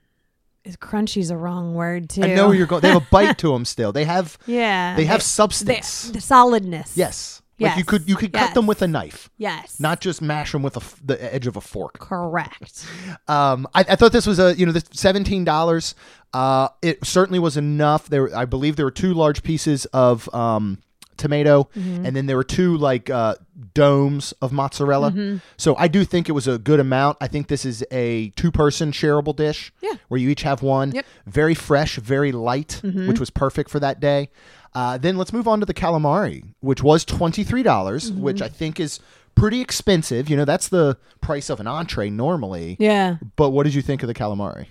is 0.67 0.77
crunchy 0.77 1.19
is 1.19 1.31
a 1.31 1.37
wrong 1.37 1.75
word 1.75 2.11
too. 2.11 2.23
I 2.23 2.35
know 2.35 2.49
where 2.49 2.57
you're 2.57 2.67
going. 2.67 2.83
They 2.83 2.89
have 2.89 3.03
a 3.03 3.07
bite 3.11 3.39
to 3.39 3.53
them 3.53 3.65
still. 3.65 3.93
They 3.93 4.05
have. 4.05 4.37
Yeah. 4.47 4.97
They 4.97 5.05
have 5.07 5.21
They- 5.21 5.25
substance. 5.25 6.11
the 6.11 6.21
solidness. 6.21 6.97
yes. 6.97 7.43
Like 7.59 7.79
you 7.79 7.85
could 7.85 8.07
you 8.07 8.17
could 8.17 8.35
cut 8.35 8.53
them 8.53 8.67
with 8.67 8.83
a 8.83 8.87
knife, 8.87 9.31
Yes. 9.39 9.81
not 9.81 10.03
just 10.03 10.21
mash 10.21 10.53
them 10.53 10.63
with 10.63 10.77
a 10.77 10.83
the 11.07 11.17
edge 11.35 11.47
of 11.47 11.57
a 11.57 11.63
fork. 11.63 11.99
correct. 11.99 12.85
Um, 13.29 13.67
I, 13.75 13.81
I 13.81 13.97
thought 13.97 14.13
this 14.13 14.27
was 14.27 14.39
a 14.39 14.55
you 14.59 14.67
know 14.67 14.73
this 14.73 14.85
seventeen 14.93 15.43
dollars. 15.43 15.95
Uh, 16.35 16.69
it 16.83 17.03
certainly 17.07 17.39
was 17.39 17.57
enough. 17.57 18.11
There, 18.11 18.37
I 18.37 18.45
believe 18.45 18.77
there 18.77 18.85
were 18.85 18.91
two 18.91 19.15
large 19.15 19.43
pieces 19.43 19.87
of 19.87 20.29
um, 20.35 20.83
tomato, 21.17 21.69
and 21.75 22.15
then 22.17 22.27
there 22.27 22.37
were 22.37 22.45
two 22.45 22.77
like 22.77 23.09
uh, 23.11 23.35
domes 23.75 24.33
of 24.43 24.53
mozzarella. 24.53 25.41
So 25.57 25.75
I 25.77 25.89
do 25.89 26.05
think 26.05 26.29
it 26.29 26.33
was 26.33 26.47
a 26.49 26.59
good 26.59 26.81
amount. 26.81 27.19
I 27.21 27.29
think 27.29 27.49
this 27.49 27.65
is 27.65 27.85
a 27.91 28.31
two-person 28.31 28.93
shareable 28.93 29.35
dish. 29.35 29.73
Yeah. 29.83 29.95
where 30.09 30.21
you 30.21 30.29
each 30.31 30.43
have 30.43 30.63
one. 30.63 30.93
Yep. 30.93 31.07
Very 31.27 31.55
fresh, 31.55 31.97
very 31.97 32.33
light, 32.33 32.81
which 32.83 33.19
was 33.21 33.31
perfect 33.31 33.71
for 33.71 33.81
that 33.81 34.01
day. 34.01 34.29
Uh, 34.75 34.99
then 34.99 35.17
let's 35.17 35.33
move 35.33 35.49
on 35.49 35.61
to 35.61 35.67
the 35.67 35.73
calamari, 35.75 36.43
which 36.61 36.83
was 36.83 37.05
twenty 37.05 37.43
three 37.45 37.63
dollars, 37.63 38.11
Mm-hmm. 38.11 38.21
which 38.23 38.43
I 38.43 38.49
think 38.49 38.79
is 38.79 39.01
pretty 39.35 39.61
expensive. 39.61 40.29
You 40.29 40.37
know, 40.37 40.45
that's 40.45 40.69
the 40.69 40.99
price 41.21 41.49
of 41.51 41.61
an 41.61 41.67
entree 41.67 42.11
normally. 42.11 42.77
Yeah. 42.79 43.17
But 43.37 43.51
what 43.51 43.65
did 43.65 43.75
you 43.75 43.83
think 43.83 44.03
of 44.03 44.07
the 44.07 44.15
calamari? 44.15 44.67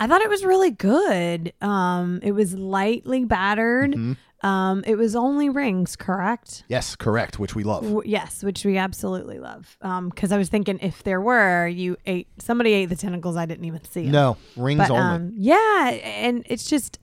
I 0.00 0.06
thought 0.06 0.20
it 0.20 0.28
was 0.28 0.44
really 0.44 0.70
good. 0.70 1.52
Um, 1.60 2.20
it 2.22 2.32
was 2.32 2.54
lightly 2.54 3.24
battered. 3.24 3.92
Mm-hmm. 3.92 4.12
Um, 4.42 4.84
it 4.86 4.94
was 4.96 5.16
only 5.16 5.48
rings, 5.48 5.96
correct? 5.96 6.62
Yes, 6.68 6.94
correct, 6.94 7.40
which 7.40 7.56
we 7.56 7.64
love. 7.64 7.82
W- 7.82 8.02
yes, 8.08 8.44
which 8.44 8.64
we 8.64 8.76
absolutely 8.76 9.40
love. 9.40 9.76
Um, 9.82 10.10
because 10.10 10.30
I 10.30 10.38
was 10.38 10.48
thinking 10.48 10.78
if 10.80 11.02
there 11.02 11.20
were, 11.20 11.66
you 11.66 11.96
ate 12.06 12.28
somebody 12.38 12.72
ate 12.72 12.86
the 12.86 12.96
tentacles. 12.96 13.36
I 13.36 13.46
didn't 13.46 13.64
even 13.64 13.82
see 13.84 14.04
'em. 14.04 14.12
No, 14.12 14.36
rings 14.56 14.78
but 14.78 14.90
only. 14.90 15.02
um, 15.02 15.32
yeah, 15.34 15.90
and 16.04 16.44
it's 16.46 16.68
just, 16.68 17.00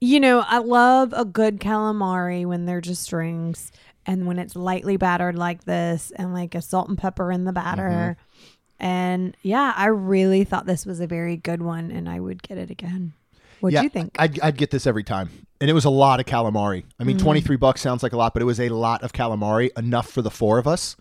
you 0.00 0.18
know, 0.20 0.40
I 0.46 0.58
love 0.58 1.12
a 1.14 1.26
good 1.26 1.60
calamari 1.60 2.46
when 2.46 2.64
they're 2.64 2.80
just 2.80 3.12
rings, 3.12 3.70
and 4.06 4.26
when 4.26 4.38
it's 4.38 4.56
lightly 4.56 4.96
battered 4.96 5.36
like 5.36 5.64
this, 5.64 6.12
and 6.16 6.32
like 6.32 6.54
a 6.54 6.62
salt 6.62 6.88
and 6.88 6.96
pepper 6.96 7.30
in 7.30 7.44
the 7.44 7.52
batter. 7.52 8.16
Mm-hmm. 8.18 8.84
And 8.84 9.36
yeah, 9.42 9.74
I 9.76 9.86
really 9.86 10.44
thought 10.44 10.64
this 10.64 10.86
was 10.86 10.98
a 10.98 11.06
very 11.06 11.36
good 11.36 11.60
one, 11.62 11.90
and 11.90 12.08
I 12.08 12.18
would 12.20 12.42
get 12.42 12.56
it 12.56 12.70
again. 12.70 13.12
What 13.60 13.72
do 13.74 13.80
you 13.82 13.88
think? 13.88 14.16
I'd, 14.18 14.40
I'd 14.40 14.56
get 14.56 14.70
this 14.72 14.88
every 14.88 15.04
time. 15.04 15.28
And 15.62 15.70
it 15.70 15.74
was 15.74 15.84
a 15.84 15.90
lot 15.90 16.18
of 16.18 16.26
calamari. 16.26 16.82
I 16.98 17.04
mean, 17.04 17.18
23 17.18 17.54
bucks 17.54 17.80
sounds 17.80 18.02
like 18.02 18.12
a 18.12 18.16
lot, 18.16 18.32
but 18.32 18.42
it 18.42 18.46
was 18.46 18.58
a 18.58 18.68
lot 18.68 19.04
of 19.04 19.12
calamari, 19.12 19.70
enough 19.78 20.10
for 20.10 20.20
the 20.20 20.28
four 20.30 20.58
of 20.58 20.66
us 20.66 20.96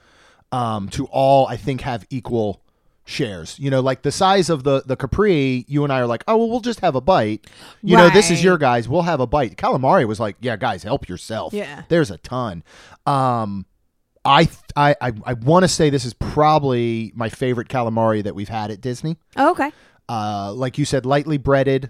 um, 0.51 0.87
to 0.89 1.05
all, 1.07 1.47
I 1.47 1.57
think, 1.57 1.81
have 1.81 2.05
equal 2.11 2.61
shares. 3.03 3.57
You 3.57 3.71
know, 3.71 3.79
like 3.81 4.03
the 4.03 4.11
size 4.11 4.51
of 4.51 4.63
the, 4.63 4.83
the 4.85 4.95
Capri, 4.95 5.65
you 5.67 5.83
and 5.83 5.91
I 5.91 5.99
are 5.99 6.05
like, 6.05 6.23
oh, 6.27 6.37
well, 6.37 6.47
we'll 6.47 6.59
just 6.59 6.81
have 6.81 6.93
a 6.93 7.01
bite. 7.01 7.47
You 7.81 7.97
know, 7.97 8.11
this 8.11 8.29
is 8.29 8.43
your 8.43 8.59
guys. 8.59 8.87
We'll 8.87 9.01
have 9.01 9.19
a 9.19 9.25
bite. 9.25 9.55
Calamari 9.57 10.07
was 10.07 10.19
like, 10.19 10.35
yeah, 10.41 10.57
guys, 10.57 10.83
help 10.83 11.09
yourself. 11.09 11.53
Yeah. 11.53 11.81
There's 11.89 12.11
a 12.11 12.19
ton. 12.19 12.63
Um, 13.07 13.65
I, 14.23 14.47
I, 14.75 14.95
I, 15.01 15.13
I 15.25 15.33
want 15.33 15.63
to 15.63 15.69
say 15.69 15.89
this 15.89 16.05
is 16.05 16.13
probably 16.13 17.11
my 17.15 17.29
favorite 17.29 17.67
calamari 17.67 18.23
that 18.23 18.35
we've 18.35 18.47
had 18.47 18.69
at 18.69 18.79
Disney 18.79 19.17
oh, 19.37 19.51
okay. 19.53 19.71
uh, 20.07 20.53
like 20.53 20.77
you 20.77 20.85
said, 20.85 21.07
lightly 21.07 21.39
breaded, 21.39 21.89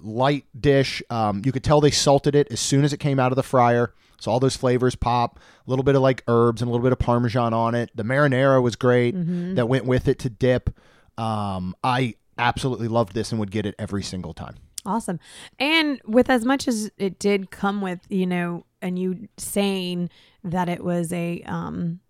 light 0.00 0.44
dish. 0.58 1.02
Um, 1.10 1.42
you 1.44 1.52
could 1.52 1.64
tell 1.64 1.80
they 1.80 1.90
salted 1.90 2.34
it 2.34 2.50
as 2.50 2.60
soon 2.60 2.84
as 2.84 2.92
it 2.92 2.98
came 2.98 3.18
out 3.18 3.32
of 3.32 3.36
the 3.36 3.42
fryer. 3.42 3.92
So 4.20 4.30
all 4.30 4.40
those 4.40 4.56
flavors 4.56 4.94
pop. 4.94 5.38
A 5.66 5.70
little 5.70 5.82
bit 5.82 5.94
of 5.94 6.02
like 6.02 6.22
herbs 6.28 6.60
and 6.62 6.68
a 6.68 6.72
little 6.72 6.82
bit 6.84 6.92
of 6.92 6.98
parmesan 6.98 7.54
on 7.54 7.74
it. 7.74 7.90
The 7.94 8.02
marinara 8.02 8.62
was 8.62 8.76
great 8.76 9.12
that 9.56 9.66
went 9.68 9.84
with 9.86 10.08
it 10.08 10.18
to 10.20 10.28
dip. 10.30 10.70
Um, 11.16 11.74
I 11.84 12.14
absolutely 12.36 12.88
loved 12.88 13.14
this 13.14 13.30
and 13.32 13.38
would 13.40 13.50
get 13.50 13.64
it 13.66 13.74
every 13.78 14.02
single 14.02 14.34
time. 14.34 14.56
Awesome. 14.86 15.20
And 15.58 16.00
with 16.06 16.28
as 16.30 16.44
much 16.44 16.66
as 16.68 16.90
it 16.96 17.18
did 17.18 17.50
come 17.50 17.80
with, 17.82 18.00
you 18.08 18.26
know, 18.26 18.64
and 18.82 18.98
you 18.98 19.28
saying 19.36 20.08
that 20.42 20.68
it 20.70 20.82
was 20.82 21.12
a 21.12 21.42
um 21.42 22.00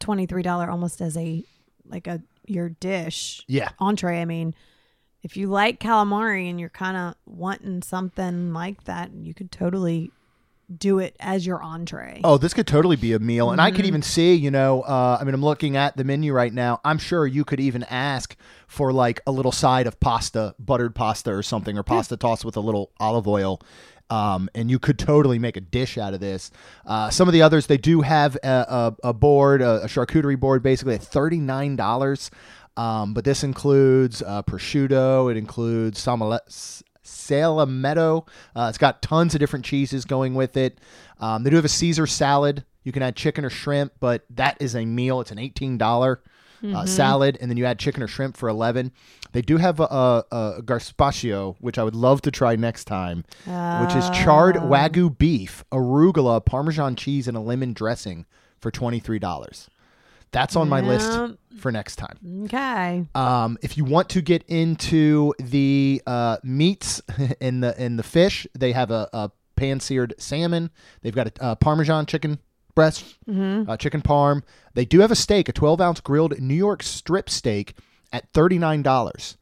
$23 0.00 0.68
almost 0.68 1.00
as 1.00 1.16
a 1.16 1.44
like 1.86 2.06
a 2.06 2.22
your 2.46 2.68
dish 2.68 3.42
Yeah. 3.48 3.70
entree, 3.78 4.20
I 4.20 4.24
mean, 4.26 4.54
if 5.24 5.38
you 5.38 5.48
like 5.48 5.80
calamari 5.80 6.50
and 6.50 6.60
you're 6.60 6.68
kind 6.68 6.96
of 6.96 7.14
wanting 7.26 7.80
something 7.82 8.52
like 8.52 8.84
that, 8.84 9.10
you 9.14 9.32
could 9.32 9.50
totally 9.50 10.12
do 10.74 10.98
it 10.98 11.16
as 11.18 11.46
your 11.46 11.62
entree. 11.62 12.20
Oh, 12.24 12.36
this 12.36 12.52
could 12.52 12.66
totally 12.66 12.96
be 12.96 13.14
a 13.14 13.18
meal. 13.18 13.50
And 13.50 13.60
I 13.60 13.70
could 13.70 13.86
even 13.86 14.02
see, 14.02 14.34
you 14.34 14.50
know, 14.50 14.82
uh, 14.82 15.18
I 15.20 15.24
mean, 15.24 15.34
I'm 15.34 15.42
looking 15.42 15.76
at 15.76 15.96
the 15.96 16.04
menu 16.04 16.32
right 16.32 16.52
now. 16.52 16.80
I'm 16.84 16.98
sure 16.98 17.26
you 17.26 17.44
could 17.44 17.60
even 17.60 17.84
ask 17.84 18.36
for 18.66 18.92
like 18.92 19.20
a 19.26 19.32
little 19.32 19.52
side 19.52 19.86
of 19.86 19.98
pasta, 19.98 20.54
buttered 20.58 20.94
pasta 20.94 21.32
or 21.32 21.42
something, 21.42 21.76
or 21.78 21.82
pasta 21.82 22.16
tossed 22.16 22.44
with 22.44 22.56
a 22.56 22.60
little 22.60 22.92
olive 23.00 23.26
oil. 23.26 23.60
Um, 24.10 24.50
and 24.54 24.70
you 24.70 24.78
could 24.78 24.98
totally 24.98 25.38
make 25.38 25.56
a 25.56 25.60
dish 25.60 25.96
out 25.96 26.12
of 26.12 26.20
this. 26.20 26.50
Uh, 26.84 27.08
some 27.08 27.28
of 27.28 27.32
the 27.32 27.40
others, 27.40 27.66
they 27.66 27.78
do 27.78 28.02
have 28.02 28.36
a, 28.42 28.48
a, 28.48 28.96
a 29.08 29.12
board, 29.14 29.62
a, 29.62 29.84
a 29.84 29.86
charcuterie 29.86 30.38
board, 30.38 30.62
basically 30.62 30.94
at 30.94 31.00
$39. 31.00 32.30
Um, 32.76 33.14
but 33.14 33.24
this 33.24 33.44
includes 33.44 34.20
uh, 34.22 34.42
prosciutto, 34.42 35.30
it 35.30 35.36
includes 35.36 36.04
salmale- 36.04 36.40
Salametto. 37.04 38.26
Uh, 38.56 38.66
it's 38.68 38.78
got 38.78 39.02
tons 39.02 39.34
of 39.34 39.40
different 39.40 39.64
cheeses 39.64 40.04
going 40.04 40.34
with 40.34 40.56
it. 40.56 40.78
Um, 41.20 41.42
they 41.44 41.50
do 41.50 41.56
have 41.56 41.64
a 41.64 41.68
Caesar 41.68 42.06
salad. 42.06 42.64
You 42.82 42.92
can 42.92 43.02
add 43.02 43.16
chicken 43.16 43.44
or 43.44 43.50
shrimp, 43.50 43.92
but 44.00 44.24
that 44.30 44.56
is 44.60 44.74
a 44.74 44.84
meal. 44.84 45.20
It's 45.20 45.30
an 45.30 45.38
eighteen 45.38 45.78
dollar 45.78 46.22
uh, 46.62 46.86
salad, 46.86 47.36
and 47.40 47.50
then 47.50 47.58
you 47.58 47.66
add 47.66 47.78
chicken 47.78 48.02
or 48.02 48.06
shrimp 48.08 48.36
for 48.36 48.48
eleven. 48.48 48.90
They 49.32 49.42
do 49.42 49.56
have 49.58 49.80
a, 49.80 49.84
a, 49.84 50.24
a 50.32 50.62
gazpacho, 50.62 51.56
which 51.60 51.78
I 51.78 51.84
would 51.84 51.94
love 51.94 52.22
to 52.22 52.30
try 52.30 52.56
next 52.56 52.84
time, 52.84 53.24
which 53.86 53.94
is 53.96 54.08
charred 54.10 54.56
wagyu 54.56 55.16
beef, 55.16 55.62
arugula, 55.72 56.44
Parmesan 56.44 56.96
cheese, 56.96 57.28
and 57.28 57.36
a 57.36 57.40
lemon 57.40 57.72
dressing 57.74 58.26
for 58.60 58.70
twenty 58.70 58.98
three 59.00 59.18
dollars. 59.18 59.68
That's 60.34 60.56
on 60.56 60.68
my 60.68 60.80
list 60.80 61.36
for 61.60 61.72
next 61.72 61.96
time. 61.96 62.18
Okay. 62.44 63.06
Um, 63.14 63.56
if 63.62 63.78
you 63.78 63.84
want 63.84 64.10
to 64.10 64.20
get 64.20 64.42
into 64.48 65.32
the 65.38 66.02
uh, 66.06 66.36
meats 66.42 67.00
and 67.40 67.62
the 67.62 67.78
and 67.80 67.98
the 67.98 68.02
fish, 68.02 68.46
they 68.58 68.72
have 68.72 68.90
a, 68.90 69.08
a 69.12 69.30
pan 69.56 69.80
seared 69.80 70.14
salmon. 70.18 70.70
They've 71.02 71.14
got 71.14 71.28
a, 71.38 71.42
uh 71.42 71.54
Parmesan 71.54 72.06
chicken 72.06 72.38
breast, 72.74 73.16
uh, 73.68 73.76
chicken 73.76 74.02
parm. 74.02 74.42
They 74.74 74.84
do 74.84 75.00
have 75.00 75.12
a 75.12 75.16
steak, 75.16 75.48
a 75.48 75.52
12 75.52 75.80
ounce 75.80 76.00
grilled 76.00 76.38
New 76.40 76.54
York 76.54 76.82
strip 76.82 77.30
steak 77.30 77.76
at 78.12 78.32
thirty 78.32 78.58
nine 78.58 78.82
dollars. 78.82 79.36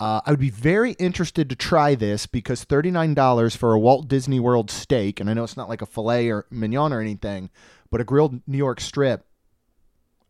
Uh, 0.00 0.20
I 0.26 0.32
would 0.32 0.40
be 0.40 0.50
very 0.50 0.92
interested 0.92 1.48
to 1.50 1.54
try 1.54 1.94
this 1.94 2.26
because 2.26 2.64
thirty 2.64 2.90
nine 2.90 3.14
dollars 3.14 3.54
for 3.54 3.72
a 3.72 3.78
Walt 3.78 4.08
Disney 4.08 4.40
World 4.40 4.70
steak, 4.70 5.20
and 5.20 5.30
I 5.30 5.34
know 5.34 5.44
it's 5.44 5.56
not 5.56 5.68
like 5.68 5.82
a 5.82 5.86
filet 5.86 6.28
or 6.28 6.46
mignon 6.50 6.92
or 6.92 7.00
anything, 7.00 7.50
but 7.90 8.00
a 8.00 8.04
grilled 8.04 8.40
New 8.48 8.58
York 8.58 8.80
strip. 8.80 9.24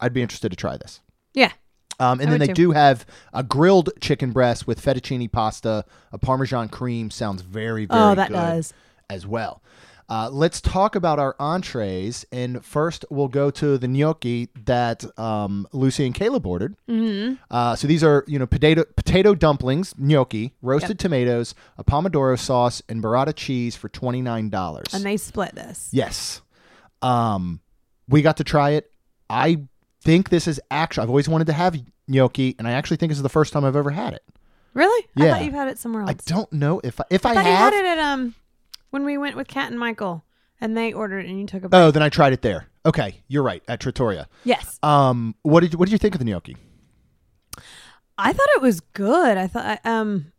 I'd 0.03 0.13
be 0.13 0.21
interested 0.21 0.51
to 0.51 0.57
try 0.57 0.77
this. 0.77 1.01
Yeah. 1.33 1.53
Um, 2.01 2.21
and 2.21 2.29
I 2.29 2.33
then 2.33 2.41
they 2.41 2.47
too. 2.49 2.55
do 2.55 2.71
have 2.73 3.07
a 3.33 3.43
grilled 3.43 3.91
chicken 4.01 4.33
breast 4.33 4.67
with 4.67 4.83
fettuccine 4.83 5.31
pasta, 5.31 5.85
a 6.13 6.19
Parmesan 6.19 6.69
cream. 6.69 7.11
Sounds 7.11 7.43
very, 7.43 7.87
very 7.87 8.01
Oh, 8.01 8.15
that 8.15 8.29
good 8.29 8.35
does. 8.35 8.75
as 9.09 9.27
well. 9.27 9.63
Uh, 10.09 10.29
let's 10.31 10.61
talk 10.61 10.95
about 10.97 11.19
our 11.19 11.37
entrees. 11.39 12.27
And 12.33 12.63
first, 12.65 13.05
we'll 13.09 13.29
go 13.29 13.51
to 13.53 13.79
the 13.79 13.89
gnocchi 13.89 14.49
that 14.67 15.05
um, 15.19 15.67
Lucy 15.73 16.05
and 16.05 16.15
Caleb 16.15 16.47
ordered. 16.47 16.77
Mm-hmm. 16.89 17.35
Uh, 17.51 17.77
so 17.77 17.87
these 17.87 18.03
are, 18.05 18.25
you 18.27 18.39
know, 18.39 18.47
potato 18.47 18.85
potato 18.97 19.35
dumplings, 19.35 19.95
gnocchi, 19.97 20.53
roasted 20.61 20.99
tomatoes, 20.99 21.55
a 21.79 21.85
pomodoro 21.85 22.39
sauce, 22.39 22.83
and 22.91 23.03
burrata 23.03 23.35
cheese 23.35 23.77
for 23.77 23.89
twenty 23.89 24.21
nine 24.21 24.51
dollars. 24.51 24.93
And 24.93 25.05
they 25.05 25.17
split 25.17 25.55
this. 25.55 25.89
Yes. 25.93 26.43
Um, 27.01 27.61
we 28.09 28.21
got 28.23 28.37
to 28.39 28.45
try 28.45 28.71
it. 28.71 28.91
I 29.31 29.63
think 30.03 30.29
this 30.31 30.47
is 30.49 30.61
actually. 30.71 31.03
I've 31.05 31.09
always 31.11 31.29
wanted 31.29 31.47
to 31.47 31.53
have 31.53 31.77
gnocchi, 32.09 32.55
and 32.59 32.67
I 32.69 32.73
actually 32.73 32.97
think 32.99 33.11
this 33.11 33.19
is 33.19 33.23
the 33.23 33.29
first 33.29 33.53
time 33.53 33.65
I've 33.65 33.77
ever 33.77 33.91
had 33.91 34.13
it. 34.15 34.23
Really? 34.75 35.07
I 35.17 35.25
Yeah. 35.25 35.35
thought 35.35 35.45
you've 35.45 35.55
had 35.55 35.69
it 35.69 35.79
somewhere 35.79 36.03
else. 36.03 36.11
I 36.11 36.15
don't 36.27 36.53
know 36.53 36.81
if 36.83 37.01
I, 37.01 37.05
if 37.11 37.27
I, 37.27 37.31
I 37.31 37.35
thought 37.35 37.45
have. 37.45 37.53
you 37.53 37.57
had 37.57 37.85
it 37.85 37.85
at 37.87 37.99
um 37.99 38.35
when 38.91 39.05
we 39.05 39.19
went 39.19 39.37
with 39.37 39.49
Kat 39.49 39.71
and 39.71 39.79
Michael 39.79 40.25
and 40.61 40.77
they 40.77 40.93
ordered 40.93 41.25
it 41.27 41.29
and 41.31 41.39
you 41.41 41.47
took 41.47 41.65
a 41.65 41.69
bite. 41.69 41.79
Oh, 41.81 41.91
then 41.91 42.03
I 42.03 42.09
tried 42.09 42.33
it 42.33 42.43
there. 42.43 42.67
Okay, 42.87 43.23
you're 43.29 43.43
right 43.43 43.63
at 43.69 43.81
Trattoria. 43.81 44.29
yes. 44.45 44.79
Um, 44.83 45.35
what 45.43 45.61
did 45.61 45.73
you, 45.73 45.79
what 45.79 45.87
did 45.87 45.93
you 45.93 45.99
think 45.99 46.15
of 46.15 46.19
the 46.19 46.25
gnocchi? 46.25 46.57
I 48.19 48.33
thought 48.33 48.49
it 48.57 48.63
was 48.63 48.81
good. 48.81 49.37
I 49.39 49.47
thought 49.47 49.85
um 49.85 50.33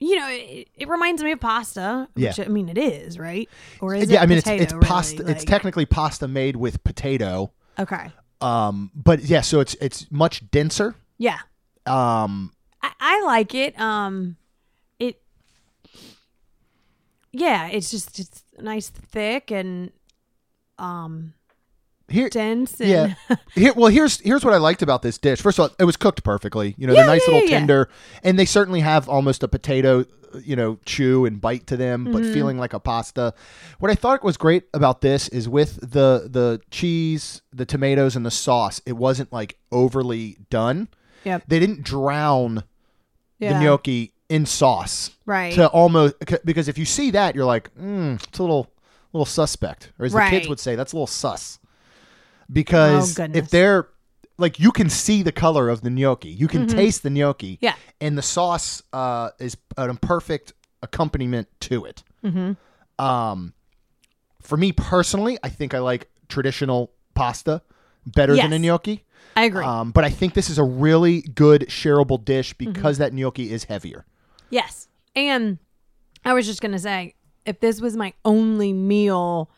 you 0.00 0.14
know, 0.16 0.28
it, 0.28 0.68
it 0.76 0.88
reminds 0.88 1.22
me 1.24 1.32
of 1.32 1.40
pasta, 1.40 2.08
which 2.14 2.38
Yeah. 2.38 2.44
I 2.44 2.48
mean 2.48 2.68
it 2.68 2.78
is, 2.78 3.18
right? 3.18 3.48
Or 3.80 3.94
is 3.94 4.08
yeah, 4.10 4.20
it 4.20 4.22
I 4.22 4.26
mean 4.26 4.38
potato, 4.38 4.54
it's 4.62 4.62
it's 4.64 4.72
really? 4.74 4.86
pasta. 4.86 5.26
it's 5.30 5.44
technically 5.44 5.86
pasta 5.86 6.28
made 6.28 6.56
with 6.56 6.82
potato. 6.84 7.52
Okay. 7.78 8.10
Um, 8.40 8.90
but 8.94 9.20
yeah, 9.24 9.40
so 9.40 9.60
it's 9.60 9.74
it's 9.80 10.06
much 10.10 10.48
denser. 10.50 10.94
Yeah. 11.18 11.38
Um, 11.86 12.52
I, 12.82 12.92
I 13.00 13.22
like 13.24 13.54
it. 13.54 13.78
Um 13.80 14.36
it 14.98 15.20
Yeah, 17.32 17.68
it's 17.68 17.90
just 17.90 18.18
it's 18.18 18.44
nice 18.60 18.88
thick 18.90 19.50
and 19.50 19.90
um 20.78 21.34
here 22.08 22.28
dense 22.30 22.80
and 22.80 22.88
Yeah. 22.88 23.36
Here, 23.54 23.72
well, 23.74 23.88
here's 23.90 24.20
here's 24.20 24.44
what 24.44 24.54
I 24.54 24.58
liked 24.58 24.80
about 24.82 25.02
this 25.02 25.18
dish. 25.18 25.40
First 25.42 25.58
of 25.58 25.64
all, 25.64 25.76
it 25.78 25.84
was 25.84 25.96
cooked 25.96 26.24
perfectly. 26.24 26.74
You 26.78 26.86
know, 26.86 26.94
Yeah, 26.94 27.02
the 27.02 27.06
nice 27.08 27.22
yeah, 27.28 27.34
little 27.34 27.50
yeah, 27.50 27.58
tender, 27.58 27.88
and 28.22 28.38
they 28.38 28.46
certainly 28.46 28.80
have 28.80 29.08
almost 29.08 29.42
a 29.42 29.48
potato, 29.48 30.06
you 30.44 30.56
know, 30.56 30.78
chew 30.84 31.24
and 31.26 31.40
bite 31.40 31.66
to 31.68 31.76
them, 31.76 32.04
but 32.04 32.22
Mm-hmm. 32.22 32.32
feeling 32.32 32.58
like 32.58 32.72
a 32.74 32.80
pasta. 32.80 33.34
What 33.78 33.90
I 33.90 33.94
thought 33.94 34.22
was 34.24 34.36
great 34.36 34.64
about 34.74 35.00
this 35.00 35.28
is 35.28 35.48
with 35.48 35.76
the 35.80 36.28
the 36.30 36.60
cheese, 36.70 37.42
the 37.52 37.64
tomatoes, 37.66 38.16
and 38.16 38.24
the 38.26 38.30
sauce. 38.30 38.80
It 38.86 38.96
wasn't 38.96 39.32
like 39.32 39.58
overly 39.72 40.38
done. 40.50 40.88
Yep. 41.24 41.44
They 41.48 41.58
didn't 41.58 41.82
drown 41.82 42.64
Yeah. 43.38 43.52
the 43.58 43.64
gnocchi 43.64 44.12
in 44.28 44.44
sauce 44.46 45.10
Right. 45.26 45.54
to 45.54 45.68
almost 45.68 46.14
because 46.44 46.68
if 46.68 46.76
you 46.78 46.84
see 46.84 47.10
that, 47.12 47.34
you're 47.34 47.44
like, 47.46 47.74
mm, 47.76 48.22
it's 48.28 48.38
a 48.38 48.42
little 48.42 48.70
little 49.12 49.24
suspect, 49.26 49.90
or 49.98 50.04
as 50.06 50.12
the 50.12 50.18
kids 50.30 50.48
would 50.48 50.60
say, 50.60 50.74
that's 50.76 50.92
a 50.92 50.96
little 50.96 51.06
sus. 51.06 51.58
Because 52.52 53.18
Oh, 53.18 53.28
if 53.34 53.50
they're 53.50 53.88
like, 54.38 54.60
you 54.60 54.70
can 54.72 54.88
see 54.88 55.22
the 55.22 55.32
color 55.32 55.68
of 55.68 55.80
the 55.82 55.90
gnocchi, 55.90 56.28
you 56.28 56.48
can 56.48 56.66
taste 56.66 57.02
the 57.02 57.10
gnocchi, 57.10 57.54
Mm-hmm. 57.56 57.64
Yeah. 57.64 57.74
And 58.00 58.16
the 58.16 58.22
sauce 58.22 58.82
uh, 58.92 59.30
is 59.38 59.56
an 59.76 59.96
perfect 59.96 60.52
accompaniment 60.82 61.48
to 61.60 61.84
it. 61.84 62.02
Mm-hmm. 62.24 63.04
Um, 63.04 63.54
for 64.42 64.56
me 64.56 64.72
personally, 64.72 65.38
I 65.42 65.48
think 65.48 65.74
I 65.74 65.78
like 65.80 66.08
traditional 66.28 66.92
pasta 67.14 67.62
better 68.06 68.36
than 68.36 68.52
a 68.52 68.58
gnocchi. 68.58 69.04
I 69.36 69.44
agree. 69.44 69.64
Um, 69.64 69.90
but 69.92 70.04
I 70.04 70.10
think 70.10 70.34
this 70.34 70.50
is 70.50 70.58
a 70.58 70.64
really 70.64 71.22
good 71.22 71.62
shareable 71.68 72.24
dish 72.24 72.54
Mm-hmm. 72.54 72.72
because 72.72 72.98
that 72.98 73.12
gnocchi 73.12 73.50
is 73.50 73.64
heavier. 73.64 74.04
yes. 74.50 74.88
And 75.16 75.58
I 76.24 76.32
was 76.32 76.46
just 76.46 76.60
going 76.60 76.72
to 76.72 76.78
say 76.78 77.14
if 77.44 77.58
this 77.58 77.80
was 77.80 77.96
my 77.96 78.12
only 78.24 78.72
meal, 78.72 79.50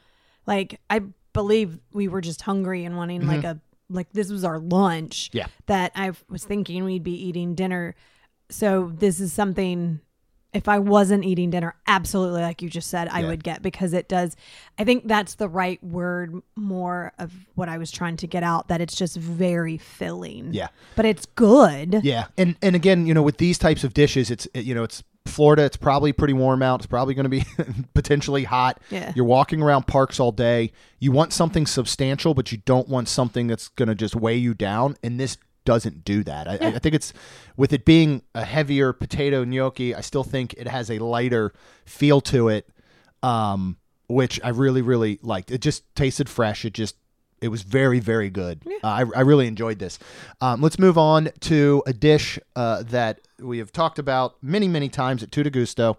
like 0.47 0.81
I 0.89 1.01
believe 1.35 1.79
we 1.93 2.09
were 2.09 2.21
just 2.23 2.41
hungry 2.43 2.85
and 2.87 2.97
wanting 2.97 3.27
like 3.27 3.45
a 3.45 3.61
like 3.91 4.11
this 4.13 4.31
was 4.31 4.43
our 4.45 4.59
lunch. 4.59 5.29
Mm-hmm. 5.29 5.39
Yeah. 5.39 5.47
That 5.67 5.93
I 5.95 6.13
was 6.31 6.45
thinking 6.45 6.85
we'd 6.85 7.03
be 7.03 7.13
eating 7.27 7.55
dinner. 7.55 7.95
So 8.51 8.93
this 8.95 9.21
is 9.21 9.33
something 9.33 10.01
if 10.53 10.69
I 10.69 10.81
wasn't 10.81 11.25
eating 11.25 11.51
dinner, 11.51 11.77
absolutely 11.87 12.43
like 12.43 12.61
you 12.61 12.69
just 12.69 12.91
said, 12.91 13.07
I 13.09 13.21
Yeah. 13.21 13.29
would 13.29 13.45
get 13.45 13.63
because 13.63 13.93
it 13.93 14.09
does 14.09 14.35
I 14.79 14.85
think 14.85 15.07
that's 15.07 15.37
the 15.37 15.49
right 15.49 15.83
word 15.85 16.43
more 16.57 17.13
of 17.19 17.33
what 17.55 17.69
I 17.69 17.79
was 17.79 17.93
trying 17.93 18.17
to 18.19 18.27
get 18.27 18.43
out 18.43 18.67
that 18.69 18.81
it's 18.81 18.97
just 18.97 19.17
very 19.17 19.79
filling. 19.79 20.53
Yeah. 20.53 20.69
But 20.97 21.05
it's 21.05 21.27
good. 21.27 22.01
Yeah, 22.03 22.27
and 22.37 22.57
and 22.63 22.75
again, 22.75 23.07
you 23.07 23.15
know, 23.15 23.23
with 23.23 23.37
these 23.39 23.59
types 23.59 23.85
of 23.85 23.95
dishes, 23.95 24.31
it's 24.31 24.49
you 24.55 24.75
know, 24.75 24.83
it's 24.83 25.05
Florida. 25.27 25.63
It's 25.65 25.77
probably 25.77 26.13
pretty 26.13 26.33
warm 26.35 26.63
out. 26.63 26.81
It's 26.81 26.87
probably 26.87 27.15
going 27.15 27.25
to 27.25 27.29
be 27.31 27.45
potentially 27.95 28.43
hot. 28.45 28.81
Yeah. 28.91 29.13
You're 29.15 29.27
walking 29.27 29.63
around 29.63 29.87
parks 29.87 30.19
all 30.19 30.33
day. 30.33 30.73
You 30.99 31.13
want 31.13 31.33
something 31.33 31.67
substantial, 31.67 32.35
but 32.35 32.51
you 32.51 32.59
don't 32.65 32.89
want 32.89 33.07
something 33.07 33.47
that's 33.47 33.69
going 33.69 33.89
to 33.91 33.95
just 33.95 34.17
weigh 34.17 34.39
you 34.39 34.55
down. 34.55 34.97
And 35.05 35.21
this 35.21 35.37
doesn't 35.71 36.05
do 36.05 36.25
that. 36.25 36.49
I, 36.49 36.55
I 36.55 36.79
think 36.81 36.97
it's 36.97 37.13
with 37.57 37.73
it 37.73 37.85
being 37.85 38.23
a 38.35 38.45
heavier 38.45 38.93
potato 38.93 39.45
gnocchi. 39.45 39.95
I 39.95 40.01
still 40.01 40.25
think 40.25 40.53
it 40.55 40.67
has 40.67 40.91
a 40.91 40.99
lighter 40.99 41.53
feel 41.85 42.21
to 42.23 42.49
it, 42.49 42.69
um, 43.23 43.77
which 44.09 44.41
I 44.43 44.49
really 44.49 44.83
really 44.83 45.21
liked. 45.23 45.53
It 45.53 45.61
just 45.61 45.85
tasted 45.95 46.29
fresh. 46.29 46.65
It 46.65 46.73
just 46.75 46.97
it 47.41 47.49
was 47.49 47.63
very 47.63 48.01
very 48.01 48.31
good. 48.31 48.63
Uh, 48.83 48.87
I, 48.87 49.01
I 49.15 49.21
really 49.21 49.47
enjoyed 49.47 49.79
this. 49.79 50.01
Um, 50.41 50.61
let's 50.61 50.79
move 50.79 50.99
on 50.99 51.29
to 51.41 51.85
a 51.87 51.93
dish 51.93 52.39
uh, 52.57 52.83
that 52.89 53.21
we 53.39 53.59
have 53.59 53.71
talked 53.71 54.01
about 54.01 54.35
many 54.43 54.67
many 54.67 54.89
times 54.89 55.23
at 55.23 55.31
Tutto 55.31 55.51
Gusto. 55.51 55.99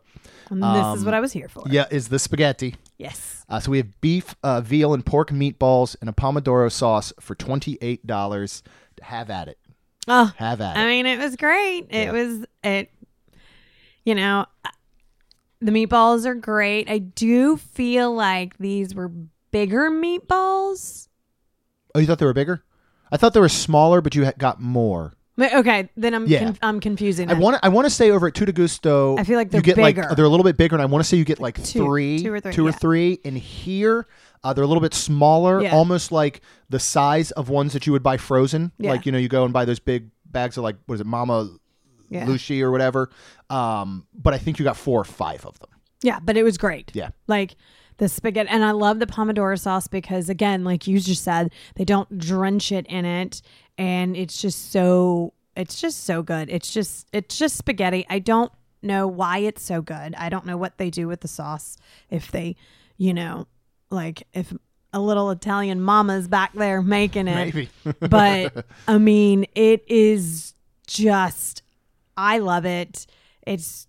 And 0.50 0.62
this 0.62 1.00
is 1.00 1.06
what 1.06 1.14
I 1.14 1.22
was 1.22 1.32
here 1.32 1.48
for. 1.48 1.62
Um, 1.62 1.72
Yeah, 1.72 1.86
is 1.90 2.10
the 2.10 2.20
spaghetti. 2.20 2.76
Yes. 2.98 3.46
Uh, 3.48 3.62
so 3.62 3.72
we 3.72 3.78
have 3.78 4.02
beef, 4.02 4.36
uh, 4.44 4.60
veal, 4.60 4.94
and 4.94 5.06
pork 5.06 5.30
meatballs 5.32 5.96
and 6.02 6.10
a 6.10 6.14
pomodoro 6.14 6.70
sauce 6.70 7.14
for 7.22 7.36
twenty 7.36 7.78
eight 7.80 8.06
dollars. 8.06 8.64
To 8.98 9.06
have 9.06 9.30
at 9.30 9.48
it. 9.48 9.58
Oh, 10.08 10.32
Have 10.38 10.62
at 10.62 10.78
I 10.78 10.84
it. 10.84 10.88
mean, 10.88 11.06
it 11.06 11.20
was 11.20 11.36
great. 11.36 11.88
It 11.92 12.12
was 12.12 12.46
it. 12.64 12.92
You 14.04 14.16
know, 14.16 14.46
the 15.62 15.72
meatballs 15.72 16.26
are 16.26 16.34
great. 16.34 16.90
I 16.90 16.98
do 16.98 17.58
feel 17.58 18.14
like 18.14 18.58
these 18.58 18.96
were 18.96 19.12
bigger 19.52 19.92
meatballs. 19.92 21.08
Oh, 21.94 22.00
you 22.00 22.08
thought 22.08 22.18
they 22.20 22.26
were 22.26 22.34
bigger? 22.34 22.64
I 23.12 23.18
thought 23.18 23.34
they 23.34 23.40
were 23.42 23.50
smaller, 23.50 24.02
but 24.02 24.16
you 24.16 24.30
got 24.38 24.60
more. 24.62 25.14
Okay, 25.40 25.90
then 25.98 26.14
I'm 26.14 26.28
Yeah. 26.28 26.40
conf- 26.40 26.60
I'm 26.62 26.80
confusing. 26.80 27.30
I 27.30 27.34
want 27.34 27.56
to. 27.58 27.66
I 27.66 27.70
want 27.70 27.86
to 27.86 27.90
say 27.90 28.12
over 28.12 28.28
at 28.28 28.34
Tutto 28.36 28.52
Gusto. 28.52 29.18
I 29.18 29.24
feel 29.24 29.38
like 29.38 29.50
they're 29.50 29.62
get 29.62 29.76
bigger. 29.76 30.02
like 30.04 30.16
they're 30.16 30.26
a 30.26 30.30
little 30.30 30.44
bit 30.44 30.56
bigger, 30.58 30.76
and 30.76 30.82
I 30.82 30.86
want 30.86 31.04
to 31.04 31.08
say 31.08 31.18
you 31.18 31.26
get 31.26 31.40
like 31.40 31.62
Two- 31.64 31.84
three, 31.86 32.20
two 32.22 32.34
or 32.34 32.40
three, 32.42 32.66
yeah. 32.66 32.72
three. 32.72 33.20
And 33.26 33.38
here, 33.38 34.08
uh, 34.44 34.54
they're 34.54 34.64
a 34.64 34.68
little 34.68 34.82
bit 34.82 34.94
smaller, 34.94 35.62
Yeah. 35.62 35.76
almost 35.76 36.12
like 36.12 36.42
the 36.70 36.80
size 36.80 37.32
of 37.32 37.50
ones 37.50 37.74
that 37.74 37.86
you 37.86 37.94
would 37.94 38.04
buy 38.04 38.18
frozen. 38.18 38.72
Yeah. 38.78 38.92
Like 38.92 39.06
you 39.06 39.12
know, 39.12 39.18
you 39.18 39.28
go 39.30 39.44
and 39.44 39.54
buy 39.54 39.66
those 39.66 39.80
big 39.80 40.10
bags 40.26 40.58
of 40.58 40.64
like 40.64 40.78
what 40.86 40.96
is 40.96 41.02
it, 41.02 41.08
Mama 41.08 41.50
Yeah. 42.10 42.26
Lucy 42.26 42.62
or 42.64 42.72
whatever. 42.72 43.10
Um, 43.50 44.06
but 44.14 44.34
I 44.34 44.38
think 44.38 44.60
you 44.60 44.64
got 44.66 44.78
four 44.78 45.00
or 45.00 45.06
five 45.06 45.46
of 45.46 45.60
them. 45.60 45.70
Yeah, 46.04 46.20
but 46.20 46.38
it 46.38 46.44
was 46.44 46.58
great. 46.58 46.92
Yeah. 46.96 47.10
Like 47.28 47.56
the 47.98 48.10
spaghetti 48.10 48.50
and 48.50 48.64
I 48.66 48.72
love 48.72 48.98
the 49.00 49.06
pomodoro 49.06 49.60
sauce 49.60 49.88
because 49.88 50.28
again, 50.30 50.64
like 50.64 50.88
you 50.88 51.00
just 51.00 51.24
said, 51.24 51.52
they 51.76 51.86
don't 51.86 52.18
drench 52.18 52.72
it 52.72 52.88
in 52.88 53.06
it 53.06 53.42
and 53.78 54.16
it's 54.18 54.42
just 54.42 54.72
so 54.72 55.34
it's 55.56 55.80
just 55.80 56.06
so 56.06 56.24
good. 56.24 56.50
It's 56.50 56.74
just 56.74 57.08
it's 57.14 57.38
just 57.38 57.58
spaghetti. 57.58 58.06
I 58.10 58.20
don't 58.20 58.52
know 58.82 59.06
why 59.08 59.40
it's 59.40 59.62
so 59.62 59.82
good. 59.82 60.16
I 60.16 60.30
don't 60.30 60.46
know 60.46 60.58
what 60.58 60.78
they 60.80 60.90
do 60.90 61.08
with 61.08 61.22
the 61.22 61.28
sauce 61.28 61.78
if 62.10 62.32
they, 62.32 62.56
you 62.98 63.14
know, 63.14 63.46
like 63.92 64.24
if 64.34 64.52
a 64.94 65.00
little 65.00 65.30
Italian 65.32 65.80
mama's 65.82 66.28
back 66.28 66.54
there 66.54 66.82
making 66.82 67.28
it 67.28 67.54
Maybe. 67.54 67.70
but 68.10 68.66
I 68.88 68.98
mean, 68.98 69.46
it 69.56 69.84
is 69.88 70.54
just, 70.88 71.62
I 72.18 72.40
love 72.40 72.66
it. 72.66 73.06
It's 73.48 73.88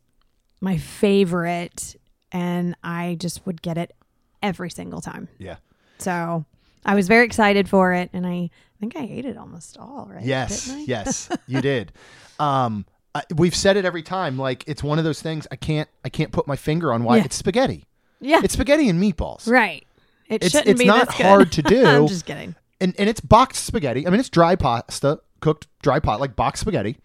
my 0.60 0.76
favorite, 0.78 1.96
and 2.30 2.76
I 2.84 3.16
just 3.18 3.44
would 3.46 3.60
get 3.62 3.76
it 3.78 3.94
every 4.42 4.70
single 4.70 5.00
time. 5.00 5.28
yeah. 5.38 5.56
So 5.98 6.44
I 6.84 6.94
was 6.94 7.06
very 7.08 7.24
excited 7.26 7.68
for 7.68 7.92
it, 7.92 8.10
and 8.12 8.26
I 8.26 8.50
think 8.80 8.96
I 8.96 9.02
ate 9.02 9.24
it 9.24 9.36
almost 9.36 9.76
all, 9.78 10.08
right? 10.10 10.24
Yes, 10.24 10.72
yes, 10.86 11.28
you 11.46 11.60
did. 11.60 11.92
Um, 12.40 12.86
I, 13.14 13.22
we've 13.36 13.54
said 13.54 13.76
it 13.76 13.84
every 13.84 14.02
time. 14.02 14.36
Like 14.38 14.64
it's 14.66 14.82
one 14.82 14.98
of 14.98 15.04
those 15.04 15.20
things. 15.22 15.46
I 15.52 15.56
can't. 15.56 15.88
I 16.04 16.08
can't 16.08 16.32
put 16.32 16.46
my 16.48 16.56
finger 16.56 16.92
on 16.92 17.04
why 17.04 17.18
Yeah. 17.18 17.24
it's 17.24 17.36
spaghetti. 17.36 17.84
Yeah. 18.20 18.40
It's 18.42 18.54
spaghetti 18.54 18.88
and 18.88 19.00
meatballs. 19.02 19.48
right. 19.48 19.84
It 20.32 20.36
It's- 20.36 20.50
shouldn't 20.52 20.68
it's 20.70 20.78
be 20.80 20.86
not 20.86 21.08
this 21.08 21.16
good. 21.16 21.26
hard 21.26 21.52
to 21.52 21.62
do. 21.74 21.84
I'm 21.84 22.06
just 22.08 22.26
kidding. 22.26 22.54
and 22.80 22.94
and 22.98 23.08
it's 23.08 23.20
boxed 23.20 23.64
spaghetti. 23.64 24.06
I 24.06 24.10
mean, 24.10 24.20
it's 24.20 24.28
dry 24.30 24.56
pasta, 24.56 25.20
cooked 25.40 25.66
dry 25.82 26.00
pot, 26.00 26.20
like 26.20 26.36
boxed 26.36 26.60
spaghetti. 26.62 26.96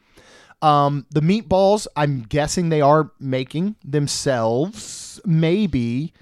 Um, 0.62 1.06
the 1.12 1.22
meatballs, 1.22 1.86
I'm 1.96 2.24
guessing 2.24 2.70
they 2.70 2.82
are 2.82 3.12
making 3.20 3.76
themselves, 3.84 5.20
maybe, 5.26 6.14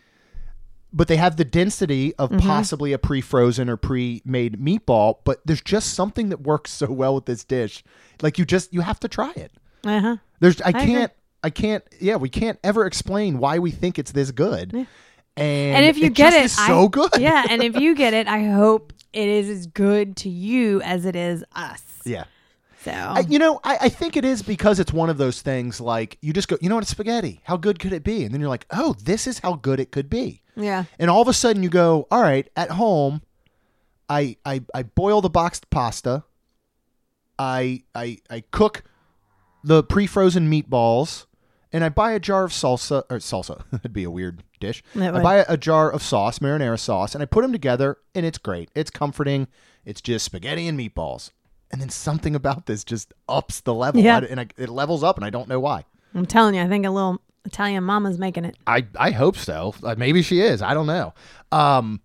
but 0.91 1.07
they 1.07 1.17
have 1.17 1.37
the 1.37 1.45
density 1.45 2.13
of 2.15 2.29
Mm-hmm. 2.31 2.39
possibly 2.47 2.93
a 2.93 2.97
pre-frozen 2.97 3.69
or 3.69 3.77
pre-made 3.77 4.59
meatball. 4.59 5.19
But 5.23 5.39
there's 5.45 5.61
just 5.61 5.93
something 5.93 6.29
that 6.29 6.41
works 6.41 6.71
so 6.71 6.91
well 6.91 7.15
with 7.15 7.25
this 7.25 7.43
dish. 7.43 7.83
Like 8.21 8.37
you 8.37 8.45
just 8.45 8.73
you 8.73 8.81
have 8.81 8.99
to 9.01 9.07
try 9.07 9.31
it. 9.35 9.51
Uh 9.85 9.99
huh. 10.01 10.17
There's 10.39 10.61
I 10.61 10.69
agree. 10.69 10.81
can't 10.85 11.11
I 11.43 11.49
can't 11.49 11.83
yeah 11.99 12.15
we 12.15 12.29
can't 12.29 12.59
ever 12.63 12.85
explain 12.85 13.37
why 13.39 13.59
we 13.59 13.71
think 13.71 13.99
it's 13.99 14.11
this 14.11 14.31
good. 14.31 14.87
And, 15.37 15.77
And 15.77 15.85
if 15.85 15.97
you 15.97 16.05
it 16.07 16.13
get 16.13 16.33
it, 16.33 16.45
is 16.45 16.57
I- 16.57 16.67
so 16.67 16.87
good. 16.87 17.11
Yeah, 17.19 17.45
and 17.49 17.61
if 17.63 17.75
you 17.75 17.95
get 17.95 18.13
it, 18.13 18.27
I 18.27 18.43
hope 18.51 18.93
it 19.13 19.27
is 19.27 19.49
as 19.49 19.67
good 19.67 20.15
to 20.17 20.29
you 20.29 20.81
as 20.81 21.05
it 21.05 21.15
is 21.15 21.43
us. 21.55 21.83
yeah. 22.05 22.25
So 22.83 22.91
I, 22.91 23.21
you 23.21 23.39
know, 23.39 23.59
I, 23.63 23.77
I 23.81 23.89
think 23.89 24.15
it 24.15 24.23
is 24.23 24.43
because 24.43 24.79
it's 24.79 24.93
one 24.93 25.09
of 25.09 25.17
those 25.17 25.41
things 25.41 25.81
like 25.81 26.19
you 26.21 26.33
just 26.33 26.47
go, 26.47 26.55
you 26.61 26.69
know 26.69 26.75
what, 26.75 26.83
it's 26.83 26.91
spaghetti. 26.91 27.41
How 27.43 27.57
good 27.57 27.79
could 27.79 27.93
it 27.93 28.03
be? 28.03 28.23
And 28.23 28.31
then 28.31 28.39
you're 28.39 28.49
like, 28.49 28.67
oh, 28.69 28.93
this 29.03 29.25
is 29.25 29.39
how 29.39 29.53
good 29.55 29.79
it 29.79 29.91
could 29.91 30.07
be. 30.07 30.43
yeah. 30.55 30.83
And 30.99 31.09
all 31.09 31.21
of 31.23 31.27
a 31.27 31.33
sudden 31.33 31.63
you 31.63 31.69
go, 31.69 32.07
all 32.11 32.21
right, 32.21 32.47
at 32.55 32.69
home, 32.69 33.23
I 34.07 34.37
I, 34.45 34.61
I 34.73 34.83
boil 34.83 35.21
the 35.21 35.31
boxed 35.31 35.69
pasta. 35.71 36.25
I 37.39 37.83
I 37.95 38.19
I 38.29 38.43
cook 38.51 38.83
the 39.63 39.81
pre-frozen 39.83 40.49
meatballs, 40.49 41.25
and 41.73 41.83
I 41.83 41.89
buy 41.89 42.11
a 42.11 42.19
jar 42.19 42.43
of 42.45 42.51
salsa 42.51 43.03
or 43.09 43.17
salsa. 43.17 43.63
It'd 43.73 43.93
be 43.93 44.03
a 44.03 44.11
weird 44.11 44.43
dish. 44.65 44.83
I 44.95 45.21
buy 45.21 45.35
a, 45.37 45.45
a 45.49 45.57
jar 45.57 45.91
of 45.91 46.01
sauce, 46.03 46.39
marinara 46.39 46.79
sauce, 46.79 47.13
and 47.15 47.21
I 47.21 47.25
put 47.25 47.41
them 47.41 47.51
together, 47.51 47.97
and 48.13 48.25
it's 48.25 48.37
great. 48.37 48.69
It's 48.75 48.89
comforting. 48.91 49.47
It's 49.85 50.01
just 50.01 50.25
spaghetti 50.25 50.67
and 50.67 50.79
meatballs. 50.79 51.31
And 51.71 51.81
then 51.81 51.89
something 51.89 52.35
about 52.35 52.65
this 52.67 52.83
just 52.83 53.13
ups 53.27 53.61
the 53.61 53.73
level, 53.73 54.01
Yeah. 54.01 54.17
I- 54.19 54.25
and 54.25 54.39
I, 54.39 54.47
it 54.57 54.69
levels 54.69 55.03
up, 55.03 55.17
and 55.17 55.25
I 55.25 55.29
don't 55.29 55.47
know 55.49 55.59
why. 55.59 55.83
I'm 56.13 56.25
telling 56.25 56.55
you, 56.55 56.61
I 56.61 56.67
think 56.67 56.85
a 56.85 56.89
little 56.89 57.19
Italian 57.43 57.83
mama's 57.83 58.17
making 58.17 58.45
it. 58.45 58.55
I 58.65 58.85
I 58.97 59.11
hope 59.11 59.37
so. 59.37 59.75
Uh, 59.83 59.95
maybe 59.97 60.21
she 60.21 60.39
is. 60.41 60.61
I 60.61 60.73
don't 60.73 60.87
know. 60.87 61.13
Um, 61.51 61.99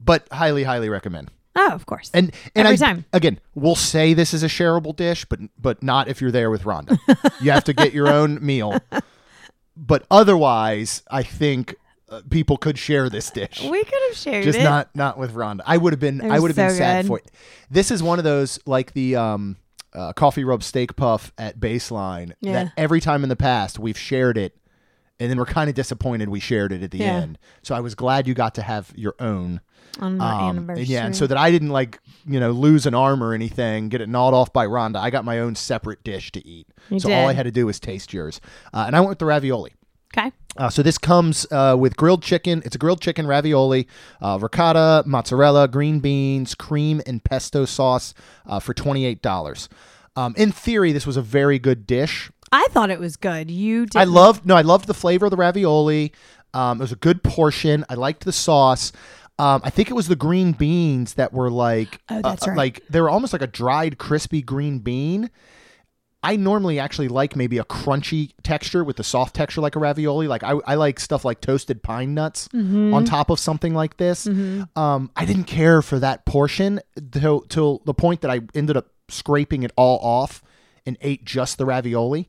but 0.00 0.26
highly 0.32 0.64
highly 0.64 0.88
recommend. 0.88 1.30
Oh, 1.54 1.68
of 1.72 1.84
course. 1.84 2.10
And 2.14 2.32
and 2.56 2.66
Every 2.66 2.74
I, 2.74 2.88
time. 2.88 3.04
again, 3.12 3.38
we'll 3.54 3.76
say 3.76 4.14
this 4.14 4.32
is 4.32 4.42
a 4.42 4.48
shareable 4.48 4.96
dish, 4.96 5.24
but 5.26 5.38
but 5.58 5.82
not 5.82 6.08
if 6.08 6.20
you're 6.22 6.30
there 6.32 6.50
with 6.50 6.62
Rhonda. 6.62 6.96
you 7.42 7.50
have 7.50 7.64
to 7.64 7.74
get 7.74 7.92
your 7.92 8.08
own 8.18 8.44
meal. 8.44 8.78
But 9.76 10.04
otherwise, 10.10 11.02
I 11.10 11.22
think 11.22 11.76
uh, 12.12 12.20
people 12.30 12.56
could 12.56 12.78
share 12.78 13.08
this 13.08 13.30
dish. 13.30 13.60
we 13.62 13.82
could 13.84 14.00
have 14.08 14.16
shared 14.16 14.44
Just 14.44 14.58
it. 14.58 14.64
not 14.64 14.94
not 14.94 15.18
with 15.18 15.34
Rhonda. 15.34 15.60
I 15.66 15.76
would 15.78 15.92
have 15.92 16.00
been 16.00 16.20
I 16.30 16.38
would 16.38 16.48
have 16.50 16.56
been 16.56 16.70
sad 16.70 17.02
good. 17.04 17.08
for 17.08 17.18
it. 17.18 17.30
This 17.70 17.90
is 17.90 18.02
one 18.02 18.18
of 18.18 18.24
those 18.24 18.58
like 18.66 18.92
the 18.92 19.16
um 19.16 19.56
uh, 19.94 20.12
coffee 20.14 20.44
rub 20.44 20.62
steak 20.62 20.96
puff 20.96 21.32
at 21.36 21.60
baseline 21.60 22.32
Yeah. 22.40 22.52
that 22.64 22.72
every 22.78 23.00
time 23.00 23.22
in 23.22 23.28
the 23.28 23.36
past 23.36 23.78
we've 23.78 23.98
shared 23.98 24.38
it 24.38 24.56
and 25.20 25.30
then 25.30 25.36
we're 25.38 25.44
kind 25.44 25.68
of 25.68 25.76
disappointed 25.76 26.30
we 26.30 26.40
shared 26.40 26.72
it 26.72 26.82
at 26.82 26.90
the 26.90 26.98
Yeah. 26.98 27.12
end. 27.16 27.38
So 27.62 27.74
I 27.74 27.80
was 27.80 27.94
glad 27.94 28.26
you 28.26 28.32
got 28.34 28.54
to 28.56 28.62
have 28.62 28.90
your 28.96 29.14
own. 29.20 29.60
on 30.00 30.16
my 30.16 30.24
Um, 30.32 30.40
and 30.40 30.48
anniversary. 30.58 30.84
yeah, 30.86 31.04
and 31.04 31.14
so 31.14 31.26
that 31.26 31.36
I 31.36 31.50
didn't 31.50 31.68
like, 31.68 32.00
you 32.26 32.40
know, 32.40 32.50
lose 32.52 32.86
an 32.86 32.94
arm 32.94 33.22
or 33.22 33.34
anything, 33.34 33.90
get 33.90 34.00
it 34.00 34.08
gnawed 34.08 34.32
off 34.32 34.50
by 34.50 34.66
Rhonda. 34.66 34.96
I 34.96 35.10
got 35.10 35.22
my 35.26 35.38
own 35.38 35.54
separate 35.54 36.02
dish 36.02 36.32
to 36.32 36.46
eat. 36.48 36.66
You 36.88 36.98
so 36.98 37.12
all 37.12 37.28
I 37.28 37.34
had 37.34 37.42
to 37.42 37.50
do 37.52 37.66
was 37.66 37.78
taste 37.78 38.14
yours. 38.14 38.40
Uh, 38.72 38.84
and 38.86 38.96
I 38.96 39.00
went 39.00 39.10
with 39.10 39.18
the 39.18 39.26
ravioli. 39.26 39.74
okay. 40.16 40.32
Uh, 40.56 40.68
so 40.68 40.82
this 40.82 40.98
comes 40.98 41.46
uh, 41.50 41.74
with 41.78 41.96
grilled 41.96 42.22
chicken. 42.22 42.62
It's 42.64 42.74
a 42.74 42.78
grilled 42.78 43.00
chicken 43.00 43.26
ravioli, 43.26 43.88
uh, 44.20 44.38
ricotta, 44.40 45.02
mozzarella, 45.06 45.66
green 45.68 46.00
beans, 46.00 46.54
cream, 46.54 47.00
and 47.06 47.24
pesto 47.24 47.64
sauce 47.64 48.12
uh, 48.46 48.60
for 48.60 48.74
twenty 48.74 49.06
eight 49.06 49.22
dollars. 49.22 49.68
Um, 50.14 50.34
in 50.36 50.52
theory, 50.52 50.92
this 50.92 51.06
was 51.06 51.16
a 51.16 51.22
very 51.22 51.58
good 51.58 51.86
dish. 51.86 52.30
I 52.52 52.66
thought 52.70 52.90
it 52.90 53.00
was 53.00 53.16
good. 53.16 53.50
You 53.50 53.86
did. 53.86 53.96
I 53.98 54.04
loved 54.04 54.44
no, 54.44 54.54
I 54.54 54.60
loved 54.62 54.86
the 54.86 54.94
flavor 54.94 55.24
of 55.26 55.30
the 55.30 55.38
ravioli. 55.38 56.12
Um, 56.52 56.80
it 56.80 56.84
was 56.84 56.92
a 56.92 56.96
good 56.96 57.22
portion. 57.22 57.86
I 57.88 57.94
liked 57.94 58.26
the 58.26 58.32
sauce. 58.32 58.92
Um, 59.38 59.62
I 59.64 59.70
think 59.70 59.90
it 59.90 59.94
was 59.94 60.08
the 60.08 60.16
green 60.16 60.52
beans 60.52 61.14
that 61.14 61.32
were 61.32 61.50
like, 61.50 61.98
Oh, 62.10 62.20
that's 62.20 62.46
uh, 62.46 62.50
right. 62.50 62.56
like 62.58 62.82
they 62.90 63.00
were 63.00 63.08
almost 63.08 63.32
like 63.32 63.40
a 63.40 63.46
dried, 63.46 63.96
crispy 63.96 64.42
green 64.42 64.80
bean. 64.80 65.30
I 66.24 66.36
normally 66.36 66.78
actually 66.78 67.08
like 67.08 67.34
maybe 67.34 67.58
a 67.58 67.64
crunchy 67.64 68.30
texture 68.44 68.84
with 68.84 68.96
the 68.96 69.02
soft 69.04 69.34
texture 69.34 69.60
like 69.60 69.74
a 69.74 69.80
ravioli. 69.80 70.28
Like 70.28 70.44
I, 70.44 70.52
I 70.66 70.74
like 70.76 71.00
stuff 71.00 71.24
like 71.24 71.40
toasted 71.40 71.82
pine 71.82 72.14
nuts 72.14 72.48
Mm-hmm. 72.48 72.94
on 72.94 73.04
top 73.04 73.28
of 73.30 73.38
something 73.40 73.74
like 73.74 73.96
this. 73.96 74.26
Um, 74.28 75.10
I 75.16 75.24
didn't 75.24 75.44
care 75.44 75.82
for 75.82 75.98
that 75.98 76.24
portion 76.24 76.80
till 77.10 77.40
till 77.42 77.82
the 77.84 77.94
point 77.94 78.20
that 78.20 78.30
I 78.30 78.40
ended 78.54 78.76
up 78.76 78.86
scraping 79.08 79.62
it 79.64 79.72
all 79.76 79.98
off 79.98 80.42
and 80.86 80.96
ate 81.00 81.24
just 81.24 81.58
the 81.58 81.66
ravioli. 81.66 82.28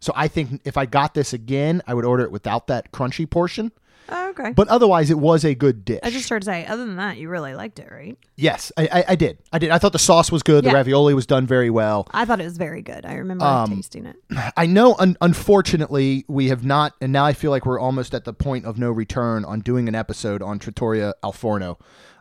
So 0.00 0.12
I 0.16 0.28
think 0.28 0.60
if 0.64 0.76
I 0.76 0.86
got 0.86 1.14
this 1.14 1.32
again, 1.32 1.82
I 1.86 1.94
would 1.94 2.04
order 2.04 2.22
it 2.24 2.30
without 2.30 2.66
that 2.68 2.92
crunchy 2.92 3.28
portion. 3.28 3.72
Oh, 4.08 4.30
okay. 4.30 4.52
But 4.52 4.68
otherwise, 4.68 5.10
it 5.10 5.18
was 5.18 5.44
a 5.44 5.54
good 5.54 5.84
dish. 5.84 6.00
I 6.02 6.10
just 6.10 6.28
heard 6.28 6.42
to 6.42 6.46
say, 6.46 6.64
other 6.66 6.84
than 6.86 6.96
that, 6.96 7.16
you 7.16 7.28
really 7.28 7.54
liked 7.54 7.78
it, 7.78 7.88
right? 7.90 8.16
yes, 8.36 8.70
I, 8.76 8.88
I, 8.92 9.04
I 9.08 9.14
did. 9.16 9.38
I 9.52 9.58
did. 9.58 9.70
I 9.70 9.78
thought 9.78 9.92
the 9.92 9.98
sauce 9.98 10.30
was 10.30 10.42
good. 10.42 10.64
Yeah. 10.64 10.70
The 10.70 10.76
ravioli 10.76 11.14
was 11.14 11.26
done 11.26 11.46
very 11.46 11.70
well. 11.70 12.06
I 12.12 12.24
thought 12.24 12.40
it 12.40 12.44
was 12.44 12.56
very 12.56 12.82
good. 12.82 13.04
I 13.06 13.14
remember 13.14 13.44
Um, 13.44 13.74
tasting 13.74 14.06
it. 14.06 14.16
I 14.56 14.66
know, 14.66 14.94
un- 14.98 15.16
unfortunately, 15.20 16.24
we 16.28 16.48
have 16.48 16.64
not, 16.64 16.92
and 17.00 17.12
now 17.12 17.24
I 17.24 17.32
feel 17.32 17.50
like 17.50 17.64
we're 17.66 17.80
almost 17.80 18.14
at 18.14 18.24
the 18.24 18.32
point 18.32 18.64
of 18.66 18.78
no 18.78 18.90
return 18.90 19.44
on 19.44 19.60
doing 19.60 19.88
an 19.88 19.94
episode 19.94 20.42
on 20.42 20.58
Trattoria 20.58 21.14
Al 21.24 21.32
Forno. 21.32 21.78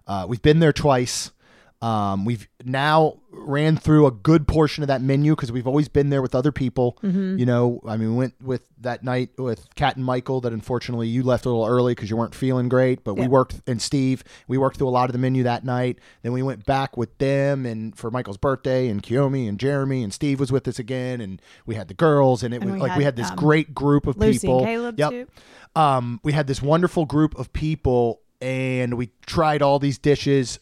Uh, 0.07 0.25
we've 0.29 0.41
been 0.41 0.59
there 0.59 0.73
twice. 0.73 1.31
Um, 1.85 2.25
we've 2.25 2.47
now 2.63 3.19
ran 3.29 3.77
through 3.77 4.07
a 4.07 4.11
good 4.11 4.47
portion 4.47 4.81
of 4.83 4.87
that 4.87 5.03
menu 5.03 5.35
because 5.35 5.51
we've 5.51 5.67
always 5.67 5.87
been 5.87 6.09
there 6.09 6.21
with 6.23 6.33
other 6.33 6.51
people. 6.51 6.97
You 7.03 7.45
know, 7.45 7.79
I 7.85 7.95
mean, 7.95 8.09
we 8.11 8.15
went 8.17 8.33
with 8.41 8.63
that 8.79 9.03
night 9.03 9.29
with 9.37 9.67
Kat 9.75 9.95
and 9.95 10.03
Michael. 10.03 10.41
That 10.41 10.51
unfortunately 10.51 11.07
you 11.09 11.21
left 11.21 11.45
a 11.45 11.49
little 11.49 11.65
early 11.67 11.93
because 11.93 12.09
you 12.09 12.17
weren't 12.17 12.33
feeling 12.33 12.69
great. 12.69 13.03
But 13.03 13.15
we 13.15 13.27
worked 13.27 13.61
and 13.67 13.79
Steve. 13.79 14.23
We 14.47 14.57
worked 14.57 14.77
through 14.77 14.87
a 14.87 14.89
lot 14.89 15.09
of 15.09 15.13
the 15.13 15.19
menu 15.19 15.43
that 15.43 15.63
night. 15.63 15.99
Then 16.23 16.31
we 16.31 16.41
went 16.41 16.65
back 16.65 16.97
with 16.97 17.15
them 17.19 17.67
and 17.67 17.95
for 17.95 18.09
Michael's 18.09 18.37
birthday 18.37 18.87
and 18.87 19.03
Kiyomi 19.03 19.47
and 19.47 19.59
Jeremy 19.59 20.01
and 20.01 20.11
Steve 20.11 20.39
was 20.39 20.51
with 20.51 20.67
us 20.67 20.79
again 20.79 21.21
and 21.21 21.39
we 21.67 21.75
had 21.75 21.87
the 21.87 21.93
girls 21.93 22.41
and 22.41 22.51
it 22.51 22.61
And 22.61 22.71
was 22.71 22.73
we 22.75 22.79
like 22.87 22.97
we 22.97 23.03
had, 23.03 23.15
had 23.19 23.23
this 23.23 23.29
um, 23.29 23.35
great 23.35 23.75
group 23.75 24.07
of 24.07 24.17
Lucy 24.17 24.39
people. 24.39 24.57
and 24.59 24.65
Caleb, 24.67 24.95
yep. 24.99 25.09
too. 25.11 25.27
Um, 25.75 26.19
we 26.23 26.31
had 26.33 26.47
this 26.47 26.63
wonderful 26.63 27.05
group 27.05 27.37
of 27.37 27.53
people 27.53 28.21
and 28.41 28.95
we 28.97 29.11
tried 29.27 29.61
all 29.61 29.77
these 29.77 29.99
dishes, 29.99 30.59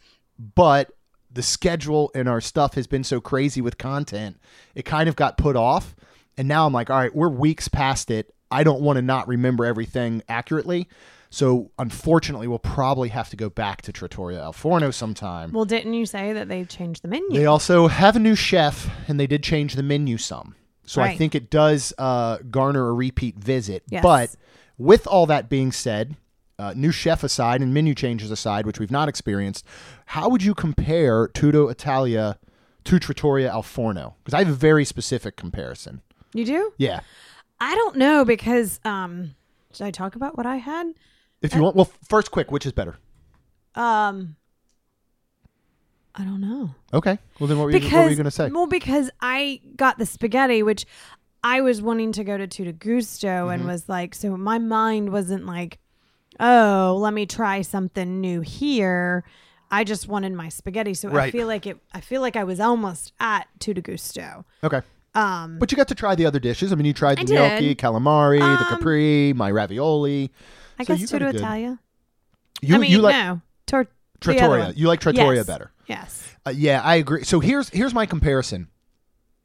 but 0.55 0.91
the 1.33 1.43
schedule 1.43 2.11
and 2.15 2.29
our 2.29 2.41
stuff 2.41 2.75
has 2.75 2.87
been 2.87 3.03
so 3.03 3.19
crazy 3.19 3.61
with 3.61 3.77
content, 3.77 4.39
it 4.75 4.83
kind 4.85 5.09
of 5.09 5.15
got 5.15 5.37
put 5.37 5.55
off. 5.55 5.95
And 6.37 6.47
now 6.47 6.65
I'm 6.65 6.73
like, 6.73 6.89
all 6.89 6.97
right, 6.97 7.15
we're 7.15 7.29
weeks 7.29 7.67
past 7.67 8.09
it. 8.11 8.33
I 8.49 8.63
don't 8.63 8.81
want 8.81 8.97
to 8.97 9.01
not 9.01 9.27
remember 9.27 9.65
everything 9.65 10.23
accurately. 10.29 10.87
So 11.29 11.71
unfortunately, 11.79 12.47
we'll 12.47 12.59
probably 12.59 13.09
have 13.09 13.29
to 13.31 13.35
go 13.35 13.49
back 13.49 13.81
to 13.83 13.91
Trattoria 13.91 14.41
Al 14.43 14.53
Forno 14.53 14.91
sometime. 14.91 15.51
Well, 15.51 15.65
didn't 15.65 15.95
you 15.95 16.05
say 16.05 16.31
that 16.33 16.47
they've 16.47 16.67
changed 16.67 17.03
the 17.03 17.07
menu? 17.07 17.31
They 17.31 17.47
also 17.47 17.87
have 17.87 18.15
a 18.15 18.19
new 18.19 18.35
chef, 18.35 18.87
and 19.07 19.19
they 19.19 19.25
did 19.25 19.41
change 19.41 19.73
the 19.73 19.81
menu 19.81 20.19
some. 20.19 20.55
So 20.85 21.01
I 21.01 21.15
think 21.15 21.33
it 21.33 21.49
does 21.49 21.93
uh, 21.97 22.37
garner 22.51 22.87
a 22.87 22.93
repeat 22.93 23.37
visit. 23.37 23.83
Yes. 23.89 24.03
But 24.03 24.35
with 24.77 25.07
all 25.07 25.25
that 25.27 25.49
being 25.49 25.71
said, 25.71 26.17
uh, 26.59 26.73
new 26.75 26.91
chef 26.91 27.23
aside 27.23 27.61
and 27.61 27.73
menu 27.73 27.95
changes 27.95 28.31
aside, 28.31 28.65
which 28.65 28.79
we've 28.79 28.91
not 28.91 29.09
experienced, 29.09 29.65
how 30.07 30.29
would 30.29 30.43
you 30.43 30.53
compare 30.53 31.27
Tutto 31.29 31.67
Italia 31.69 32.37
to 32.85 32.99
Trattoria 32.99 33.49
Al 33.51 33.63
Forno? 33.63 34.15
Because 34.23 34.33
I 34.33 34.39
have 34.43 34.49
a 34.49 34.57
very 34.57 34.85
specific 34.85 35.35
comparison. 35.35 36.01
you 36.33 36.45
do? 36.45 36.73
Yeah. 36.77 36.99
I 37.59 37.73
don't 37.75 37.95
know 37.95 38.25
because 38.25 38.79
um, 38.85 39.35
should 39.73 39.85
I 39.87 39.91
talk 39.91 40.15
about 40.15 40.37
what 40.37 40.45
I 40.45 40.57
had? 40.57 40.87
If 41.41 41.53
you 41.55 41.61
want, 41.61 41.75
well, 41.75 41.89
first, 42.07 42.31
quick, 42.31 42.51
which 42.51 42.65
is 42.65 42.71
better? 42.71 42.97
Um, 43.75 44.35
I 46.15 46.23
don't 46.23 46.41
know. 46.41 46.75
Okay. 46.93 47.17
Well, 47.39 47.47
then 47.47 47.57
what 47.57 47.65
were 47.65 47.71
you, 47.71 47.79
because 47.79 47.91
what 47.93 48.03
were 48.03 48.09
you 48.09 48.15
going 48.15 48.25
to 48.25 48.31
say? 48.31 48.49
Well, 48.49 48.67
because 48.67 49.09
I 49.21 49.59
got 49.75 49.97
the 49.97 50.05
spaghetti, 50.05 50.61
which 50.61 50.85
I 51.43 51.61
was 51.61 51.81
wanting 51.81 52.11
to 52.13 52.23
go 52.23 52.37
to 52.37 52.47
Tutto 52.47 52.71
Gusto 52.73 53.27
Mm-hmm. 53.27 53.49
and 53.49 53.65
was 53.65 53.89
like, 53.89 54.13
so 54.13 54.37
my 54.37 54.59
mind 54.59 55.11
wasn't 55.11 55.45
like, 55.45 55.79
oh, 56.39 56.97
let 56.99 57.13
me 57.13 57.25
try 57.25 57.61
something 57.61 58.21
new 58.21 58.41
here. 58.41 59.23
I 59.71 59.83
just 59.83 60.07
wanted 60.07 60.33
my 60.33 60.49
spaghetti, 60.49 60.93
so 60.93 61.09
I 61.09 61.13
Right. 61.13 61.31
feel 61.31 61.47
like 61.47 61.65
it. 61.65 61.77
I 61.93 62.01
feel 62.01 62.21
like 62.21 62.35
I 62.35 62.43
was 62.43 62.59
almost 62.59 63.11
at 63.19 63.47
Tutto 63.59 63.81
Gusto. 63.81 64.45
Okay. 64.63 64.81
Um, 65.15 65.57
But 65.59 65.71
you 65.71 65.75
got 65.75 65.87
to 65.89 65.95
try 65.95 66.15
the 66.15 66.25
other 66.25 66.39
dishes. 66.39 66.71
I 66.71 66.75
mean, 66.75 66.85
you 66.85 66.93
tried 66.93 67.17
the 67.19 67.25
did. 67.25 67.35
gnocchi, 67.35 67.75
calamari, 67.75 68.39
the 68.39 68.45
Um, 68.45 68.65
capri, 68.69 69.33
my 69.33 69.49
ravioli. 69.51 70.31
I 70.79 70.83
So 70.83 70.93
guess 70.93 71.01
you 71.01 71.07
got 71.07 71.21
a 71.21 71.25
good- 71.31 71.35
Italia. 71.35 71.79
You, 72.61 72.75
I 72.75 72.77
mean, 72.77 72.91
you 72.91 72.99
like 72.99 73.15
no, 73.15 73.41
Tor- 73.67 73.83
the 73.83 73.89
other 74.31 74.37
Trattoria. 74.39 74.63
one. 74.65 74.73
You 74.75 74.87
like 74.87 74.99
Trattoria 75.01 75.39
Yes. 75.41 75.47
better. 75.47 75.71
Yes. 75.87 76.29
Uh, 76.45 76.51
yeah, 76.55 76.81
I 76.83 76.95
agree. 76.95 77.23
So 77.23 77.39
here's 77.39 77.69
here's 77.69 77.93
my 77.93 78.05
comparison. 78.05 78.67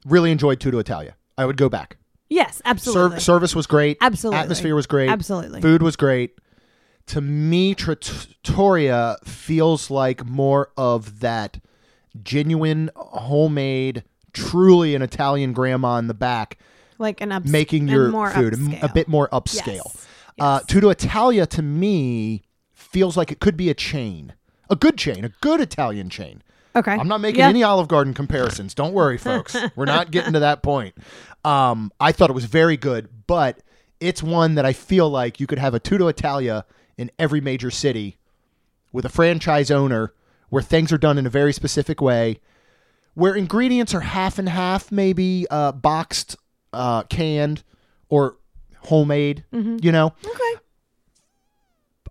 Really 0.07 0.31
enjoyed 0.31 0.61
Tutto 0.61 0.79
Italia. 0.79 1.17
I 1.37 1.45
would 1.47 1.57
go 1.57 1.69
back. 1.69 1.97
Yes, 2.31 2.61
absolutely. 2.65 3.17
Serv- 3.17 3.23
service 3.23 3.57
was 3.57 3.67
great. 3.67 3.97
Absolutely. 4.01 4.39
Atmosphere 4.41 4.75
was 4.75 4.87
great. 4.87 5.09
Absolutely. 5.11 5.61
Food 5.63 5.83
was 5.83 5.97
great. 5.97 6.33
To 7.09 7.21
me, 7.21 7.75
Trattoria 7.75 9.17
feels 9.25 9.91
like 9.91 10.25
more 10.27 10.71
of 10.77 11.21
that 11.21 11.59
genuine, 12.23 12.91
homemade, 12.97 14.05
truly 14.33 14.95
an 14.95 15.03
Italian 15.03 15.53
grandma 15.53 15.97
in 15.99 16.07
the 16.07 16.15
back 16.15 16.59
like 16.99 17.21
an 17.21 17.33
ups- 17.33 17.49
making 17.49 17.89
your 17.89 18.09
more 18.09 18.31
food 18.31 18.55
a- 18.55 18.87
a 18.87 18.93
bit 18.93 19.09
more 19.09 19.29
upscale. 19.29 19.67
Yes. 19.87 20.07
Uh, 20.39 20.59
Yes. 20.61 20.67
Tutto 20.67 20.89
Italia 20.91 21.47
to 21.47 21.63
me 21.63 22.43
feels 22.75 23.17
like 23.17 23.31
it 23.33 23.41
could 23.41 23.57
be 23.57 23.71
a 23.71 23.75
chain, 23.75 24.35
a 24.69 24.77
good 24.77 24.97
chain, 24.99 25.25
a 25.25 25.31
good 25.41 25.61
Italian 25.61 26.11
chain. 26.11 26.43
Okay. 26.77 26.93
I'm 26.93 27.09
not 27.09 27.21
making 27.21 27.41
Yeah. 27.41 27.49
any 27.49 27.63
Olive 27.63 27.89
Garden 27.89 28.15
comparisons. 28.15 28.75
Don't 28.75 28.93
worry, 28.93 29.17
folks. 29.19 29.57
We're 29.77 29.85
not 29.85 30.11
getting 30.11 30.33
to 30.35 30.41
that 30.41 30.63
point. 30.63 30.95
Um, 31.45 31.91
I 32.01 32.13
thought 32.13 32.31
it 32.31 32.35
was 32.35 32.45
very 32.45 32.77
good, 32.77 33.09
but 33.27 33.59
it's 34.01 34.23
one 34.23 34.55
that 34.57 34.65
I 34.67 34.73
feel 34.73 35.09
like 35.09 35.41
you 35.41 35.47
could 35.47 35.59
have 35.59 35.75
a 35.75 35.81
Tutto 35.81 36.07
Italia 36.09 36.65
in 36.99 37.11
every 37.19 37.41
major 37.41 37.71
city 37.71 38.19
with 38.93 39.05
a 39.07 39.09
franchise 39.09 39.71
owner 39.71 40.13
where 40.51 40.63
things 40.63 40.93
are 40.93 40.99
done 40.99 41.17
in 41.17 41.27
a 41.27 41.31
very 41.31 41.53
specific 41.53 42.01
way, 42.01 42.41
where 43.15 43.35
ingredients 43.35 43.95
are 43.95 44.01
half 44.01 44.39
and 44.39 44.49
half, 44.49 44.91
maybe 44.93 45.47
uh, 45.51 45.73
boxed, 45.73 46.37
uh, 46.73 47.03
canned, 47.05 47.63
or 48.09 48.37
homemade. 48.85 49.45
You 49.53 49.93
know, 49.93 50.13
Okay. 50.25 50.61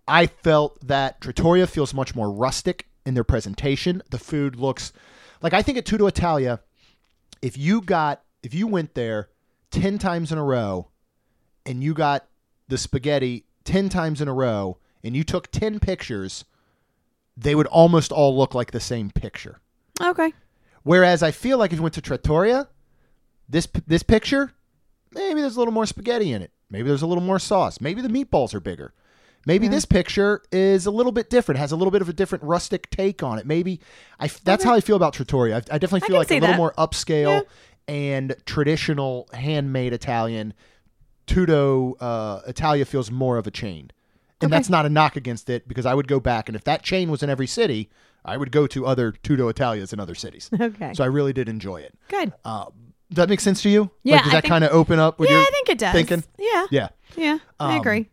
I 0.06 0.26
felt 0.26 0.86
that 0.86 1.20
Trattoria 1.20 1.66
feels 1.66 1.92
much 1.92 2.14
more 2.14 2.30
rustic 2.30 2.86
in 3.04 3.14
their 3.14 3.24
presentation. 3.24 4.02
The 4.10 4.18
food 4.18 4.56
looks 4.56 4.92
like 5.42 5.52
I 5.52 5.60
think 5.62 5.76
at 5.78 5.84
Tutto 5.84 6.06
Italia, 6.06 6.60
if 7.42 7.58
you 7.58 7.80
got 7.82 8.22
if 8.42 8.54
you 8.54 8.66
went 8.66 8.94
there 8.94 9.28
10 9.72 9.98
times 9.98 10.30
in 10.32 10.38
a 10.38 10.44
row 10.44 10.88
and 11.66 11.82
you 11.82 11.92
got 11.92 12.26
the 12.68 12.78
spaghetti 12.78 13.44
10 13.68 13.90
times 13.90 14.22
in 14.22 14.28
a 14.28 14.32
row 14.32 14.78
and 15.04 15.14
you 15.14 15.22
took 15.22 15.52
10 15.52 15.78
pictures, 15.78 16.46
they 17.36 17.54
would 17.54 17.66
almost 17.66 18.10
all 18.10 18.36
look 18.36 18.54
like 18.54 18.70
the 18.70 18.80
same 18.80 19.10
picture. 19.10 19.60
Okay. 20.00 20.32
Whereas 20.84 21.22
I 21.22 21.32
feel 21.32 21.58
like 21.58 21.70
if 21.70 21.76
you 21.76 21.82
went 21.82 21.94
to 21.94 22.00
Trattoria, 22.00 22.68
this 23.46 23.68
this 23.86 24.02
picture, 24.02 24.52
maybe 25.12 25.42
there's 25.42 25.56
a 25.56 25.58
little 25.58 25.74
more 25.74 25.84
spaghetti 25.84 26.32
in 26.32 26.40
it. 26.40 26.50
Maybe 26.70 26.88
there's 26.88 27.02
a 27.02 27.06
little 27.06 27.22
more 27.22 27.38
sauce. 27.38 27.78
Maybe 27.78 28.00
the 28.00 28.08
meatballs 28.08 28.54
are 28.54 28.60
bigger. 28.60 28.94
Maybe 29.46 29.68
this 29.68 29.84
picture 29.84 30.42
is 30.50 30.86
a 30.86 30.90
little 30.90 31.12
bit 31.12 31.30
different, 31.30 31.58
has 31.58 31.72
a 31.72 31.76
little 31.76 31.90
bit 31.90 32.02
of 32.02 32.08
a 32.08 32.12
different 32.12 32.44
rustic 32.44 32.90
take 32.90 33.22
on 33.22 33.38
it. 33.38 33.46
Maybe 33.46 33.80
I 34.18 34.28
that's 34.44 34.64
how 34.64 34.74
I 34.74 34.80
feel 34.80 34.96
about 34.96 35.12
Trattoria. 35.12 35.56
I, 35.56 35.74
I 35.74 35.78
definitely 35.78 36.00
feel 36.00 36.08
can 36.08 36.18
like 36.18 36.30
a 36.30 36.34
little 36.34 36.48
that. 36.48 36.56
more 36.56 36.74
upscale 36.78 37.44
and 37.86 38.34
traditional 38.46 39.28
handmade 39.32 39.92
Italian. 39.92 40.54
Tutto 41.28 41.94
uh, 42.00 42.40
Italia 42.48 42.84
feels 42.84 43.10
more 43.10 43.36
of 43.38 43.46
a 43.46 43.50
chain. 43.52 43.90
And 44.40 44.50
Okay. 44.52 44.56
that's 44.56 44.68
not 44.68 44.86
a 44.86 44.88
knock 44.88 45.16
against 45.16 45.50
it 45.50 45.66
because 45.68 45.84
I 45.86 45.94
would 45.94 46.06
go 46.08 46.20
back 46.20 46.48
and 46.48 46.56
if 46.56 46.64
that 46.64 46.82
chain 46.82 47.10
was 47.10 47.22
in 47.22 47.30
every 47.30 47.46
city, 47.46 47.88
I 48.24 48.36
would 48.36 48.50
go 48.52 48.66
to 48.68 48.86
other 48.86 49.12
Tutto 49.12 49.48
Italias 49.48 49.92
in 49.92 50.00
other 50.00 50.14
cities. 50.14 50.48
Okay. 50.60 50.92
So 50.94 51.02
I 51.04 51.08
really 51.08 51.32
did 51.32 51.48
enjoy 51.48 51.78
it. 51.78 51.92
Good. 52.08 52.32
Uh, 52.44 52.66
does 53.10 53.16
that 53.16 53.28
make 53.28 53.40
sense 53.40 53.62
to 53.62 53.68
you? 53.68 53.90
Yeah, 54.04 54.16
Like, 54.16 54.24
does 54.24 54.34
I 54.34 54.36
that 54.40 54.44
kind 54.48 54.64
of 54.64 54.70
open 54.72 54.98
up? 54.98 55.18
Yeah, 55.20 55.26
I 55.30 55.50
think 55.52 55.68
it 55.70 55.78
does. 55.78 55.92
Thinking? 55.92 56.24
Yeah. 56.38 56.66
Yeah. 56.70 56.88
Yeah. 57.16 57.38
I 57.58 57.74
Um, 57.74 57.80
agree. 57.80 58.08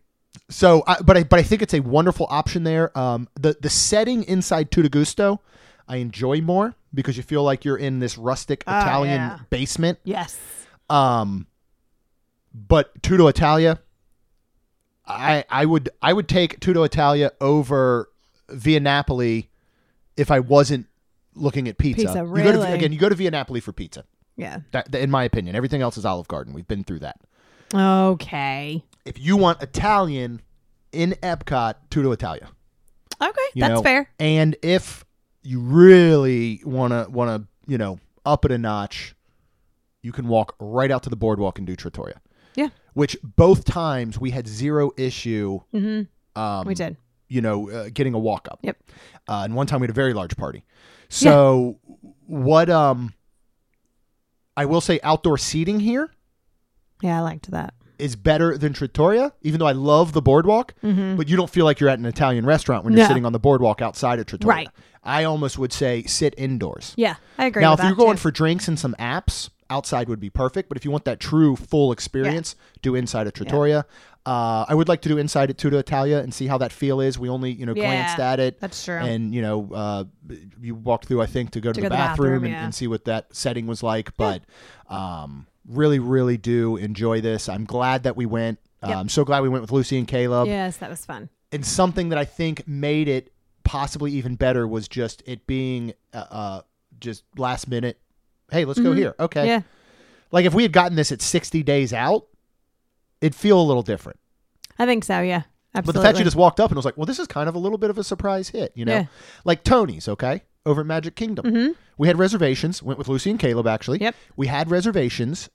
So, 0.48 0.82
I, 0.86 1.00
but 1.02 1.16
I 1.16 1.22
but 1.24 1.38
I 1.38 1.42
think 1.42 1.60
it's 1.62 1.74
a 1.74 1.80
wonderful 1.80 2.26
option 2.30 2.62
there. 2.64 2.96
Um, 2.96 3.28
the 3.34 3.56
the 3.60 3.68
setting 3.70 4.22
inside 4.24 4.70
Tutto 4.70 4.88
Gusto, 4.88 5.40
I 5.88 5.96
enjoy 5.96 6.40
more 6.40 6.74
because 6.94 7.16
you 7.16 7.22
feel 7.24 7.42
like 7.42 7.64
you're 7.64 7.76
in 7.76 7.98
this 7.98 8.16
rustic 8.16 8.62
Oh, 8.66 8.78
Italian 8.78 9.14
yeah. 9.20 9.38
basement. 9.50 9.98
Yes. 10.04 10.38
Um, 10.88 11.46
but 12.56 13.02
Tutto 13.02 13.28
Italia, 13.28 13.78
I 15.06 15.44
I 15.50 15.66
would 15.66 15.90
I 16.00 16.12
would 16.12 16.28
take 16.28 16.58
Tutto 16.60 16.82
Italia 16.82 17.32
over 17.40 18.08
Via 18.48 18.80
Napoli 18.80 19.50
if 20.16 20.30
I 20.30 20.40
wasn't 20.40 20.86
looking 21.34 21.68
at 21.68 21.78
pizza. 21.78 22.06
Pizza, 22.06 22.18
You 22.20 22.42
go 22.42 22.52
to, 22.52 22.72
again, 22.72 22.92
you 22.92 22.98
go 22.98 23.08
to 23.08 23.14
Via 23.14 23.30
Napoli 23.30 23.60
for 23.60 23.72
pizza. 23.72 24.04
Yeah. 24.36 24.60
That, 24.72 24.94
in 24.94 25.10
my 25.10 25.24
opinion, 25.24 25.56
everything 25.56 25.82
else 25.82 25.96
is 25.96 26.04
Olive 26.04 26.28
Garden. 26.28 26.52
We've 26.52 26.68
been 26.68 26.84
through 26.84 27.00
that. 27.00 27.20
Okay. 27.74 28.84
If 29.04 29.18
you 29.18 29.36
want 29.36 29.62
Italian 29.62 30.40
in 30.92 31.12
Epcot, 31.22 31.74
Tutto 31.90 32.12
Italia. 32.12 32.48
Okay, 33.20 33.40
you 33.54 33.60
that's 33.60 33.74
know? 33.74 33.82
fair. 33.82 34.10
And 34.18 34.56
if 34.62 35.04
you 35.42 35.60
really 35.60 36.60
want 36.64 36.92
to 36.92 37.10
want 37.10 37.42
to, 37.42 37.70
you 37.70 37.78
know, 37.78 37.98
up 38.24 38.44
it 38.44 38.50
a 38.52 38.58
notch, 38.58 39.14
you 40.02 40.12
can 40.12 40.28
walk 40.28 40.54
right 40.58 40.90
out 40.90 41.02
to 41.04 41.10
the 41.10 41.16
boardwalk 41.16 41.58
and 41.58 41.66
do 41.66 41.76
Trattoria. 41.76 42.20
Yeah. 42.56 42.68
Which 42.94 43.16
both 43.22 43.64
times 43.64 44.18
we 44.18 44.30
had 44.30 44.48
zero 44.48 44.90
issue 44.96 45.60
Mm-hmm. 45.74 46.40
um 46.40 46.66
we 46.66 46.74
did. 46.74 46.96
you 47.28 47.40
know, 47.42 47.70
uh, 47.70 47.88
getting 47.92 48.14
a 48.14 48.18
walk 48.18 48.48
up. 48.50 48.58
Yep. 48.62 48.76
Uh, 49.28 49.42
and 49.44 49.54
one 49.54 49.66
time 49.66 49.80
we 49.80 49.84
had 49.84 49.90
a 49.90 49.94
very 49.94 50.14
large 50.14 50.36
party. 50.36 50.64
So 51.08 51.78
what 52.26 52.68
um 52.70 53.12
I 54.56 54.64
will 54.64 54.80
say 54.80 54.98
outdoor 55.02 55.38
seating 55.38 55.80
here 55.80 56.10
Yeah, 57.02 57.18
I 57.18 57.20
liked 57.20 57.50
that. 57.50 57.74
is 57.98 58.16
better 58.16 58.56
than 58.58 58.72
Trattoria, 58.72 59.32
even 59.42 59.58
though 59.60 59.66
I 59.66 59.72
love 59.72 60.12
the 60.12 60.22
boardwalk, 60.22 60.74
but 60.82 61.28
you 61.28 61.36
don't 61.36 61.50
feel 61.50 61.64
like 61.64 61.78
you're 61.80 61.90
at 61.90 61.98
an 61.98 62.06
Italian 62.06 62.46
restaurant 62.46 62.84
when 62.84 62.92
you're 62.94 63.00
Mm-hmm. 63.00 63.08
No. 63.08 63.08
sitting 63.08 63.26
on 63.26 63.32
the 63.32 63.38
boardwalk 63.38 63.82
outside 63.82 64.18
of 64.18 64.26
Trattoria. 64.26 64.56
Right. 64.56 64.68
I 65.02 65.24
almost 65.24 65.56
would 65.58 65.72
say 65.72 66.02
sit 66.04 66.34
indoors. 66.36 66.92
Yeah, 66.96 67.16
I 67.38 67.46
agree. 67.46 67.62
now, 67.62 67.74
if 67.74 67.80
you're 67.82 67.94
going 67.94 68.16
too. 68.16 68.22
for 68.22 68.30
drinks 68.30 68.66
and 68.66 68.78
some 68.78 68.94
apps, 68.98 69.50
outside 69.70 70.08
would 70.08 70.20
be 70.20 70.30
perfect. 70.30 70.68
But 70.68 70.76
if 70.76 70.84
you 70.84 70.90
want 70.90 71.04
that 71.04 71.20
true 71.20 71.56
full 71.56 71.92
experience, 71.92 72.56
do 72.82 72.94
inside 72.94 73.26
of 73.26 73.32
Trattoria. 73.32 73.86
Uh, 74.24 74.64
I 74.68 74.74
would 74.74 74.88
like 74.88 75.02
to 75.02 75.08
do 75.08 75.18
inside 75.18 75.50
at 75.50 75.58
Tutto 75.58 75.78
Italia 75.78 76.18
and 76.18 76.34
see 76.34 76.48
how 76.48 76.58
that 76.58 76.72
feel 76.72 77.00
is. 77.00 77.16
We 77.16 77.28
only, 77.28 77.52
you 77.52 77.64
know, 77.64 77.74
Yeah, 77.76 77.82
glanced 77.82 78.18
at 78.18 78.40
it. 78.40 78.58
that's 78.60 78.84
true. 78.84 78.96
And 78.96 79.32
you 79.32 79.40
know, 79.40 79.70
uh, 79.72 80.04
you 80.60 80.74
walked 80.74 81.06
through, 81.06 81.22
I 81.22 81.26
think, 81.26 81.52
to 81.52 81.60
go 81.60 81.70
to, 81.70 81.74
To 81.74 81.80
the, 81.80 81.82
go 81.82 81.88
to 81.88 81.90
the 81.90 81.96
bathroom, 81.96 82.30
bathroom, 82.30 82.44
and, 82.44 82.52
yeah. 82.52 82.64
and 82.64 82.74
see 82.74 82.88
what 82.88 83.04
that 83.04 83.34
setting 83.34 83.68
was 83.68 83.84
like. 83.84 84.16
But 84.16 84.42
um, 84.88 85.46
really, 85.68 86.00
really 86.00 86.36
do 86.38 86.76
enjoy 86.76 87.20
this. 87.20 87.48
I'm 87.48 87.64
glad 87.64 88.02
that 88.02 88.16
we 88.16 88.26
went. 88.26 88.58
Uh, 88.82 88.88
Yep. 88.88 88.96
I'm 88.98 89.08
so 89.08 89.24
glad 89.24 89.42
we 89.42 89.48
went 89.48 89.62
with 89.62 89.72
Lucy 89.72 89.96
and 89.96 90.06
Caleb 90.06 90.48
yes, 90.48 90.76
that 90.78 90.90
was 90.90 91.04
fun. 91.04 91.28
and 91.50 91.64
something 91.64 92.10
that 92.10 92.18
I 92.18 92.24
think 92.24 92.68
made 92.68 93.08
it 93.08 93.32
possibly 93.64 94.12
even 94.12 94.36
better 94.36 94.66
was 94.68 94.86
just 94.86 95.22
it 95.26 95.46
being 95.46 95.94
uh, 96.12 96.26
uh 96.30 96.60
just 97.00 97.24
last 97.36 97.68
minute. 97.68 97.98
Hey, 98.50 98.64
let's 98.64 98.78
go 98.80 98.92
here. 98.92 99.14
Okay. 99.18 99.40
Mm-hmm. 99.40 99.48
Yeah, 99.48 99.60
Like 100.30 100.44
if 100.46 100.54
we 100.54 100.62
had 100.62 100.72
gotten 100.72 100.96
this 100.96 101.10
at 101.12 101.20
60 101.22 101.62
days 101.62 101.92
out, 101.92 102.26
it'd 103.20 103.34
feel 103.34 103.60
a 103.60 103.62
little 103.64 103.82
different. 103.82 104.18
I 104.78 104.86
think 104.86 105.04
so. 105.04 105.20
Yeah, 105.20 105.42
Absolutely. 105.74 105.92
But 105.92 105.92
the 106.00 106.06
fact 106.06 106.18
you 106.18 106.24
just 106.24 106.36
walked 106.36 106.60
up 106.60 106.70
and 106.70 106.76
was 106.76 106.84
like, 106.84 106.96
well, 106.96 107.06
this 107.06 107.18
is 107.18 107.26
kind 107.26 107.48
of 107.48 107.54
a 107.54 107.58
little 107.58 107.78
bit 107.78 107.90
of 107.90 107.98
a 107.98 108.04
surprise 108.04 108.48
hit, 108.50 108.72
you 108.74 108.84
know? 108.84 108.94
Yeah. 108.94 109.06
Like 109.44 109.64
Tony's, 109.64 110.06
okay? 110.08 110.42
Over 110.64 110.80
at 110.82 110.86
Magic 110.86 111.16
Kingdom. 111.16 111.46
Mhm. 111.46 111.74
We 111.98 112.08
had 112.08 112.18
reservations, 112.18 112.82
went 112.82 112.98
with 112.98 113.08
Lucy 113.08 113.30
and 113.30 113.38
Caleb 113.38 113.66
actually. 113.66 113.98
Yep. 114.00 114.14
We 114.36 114.46
had 114.48 114.70
reservations. 114.70 115.48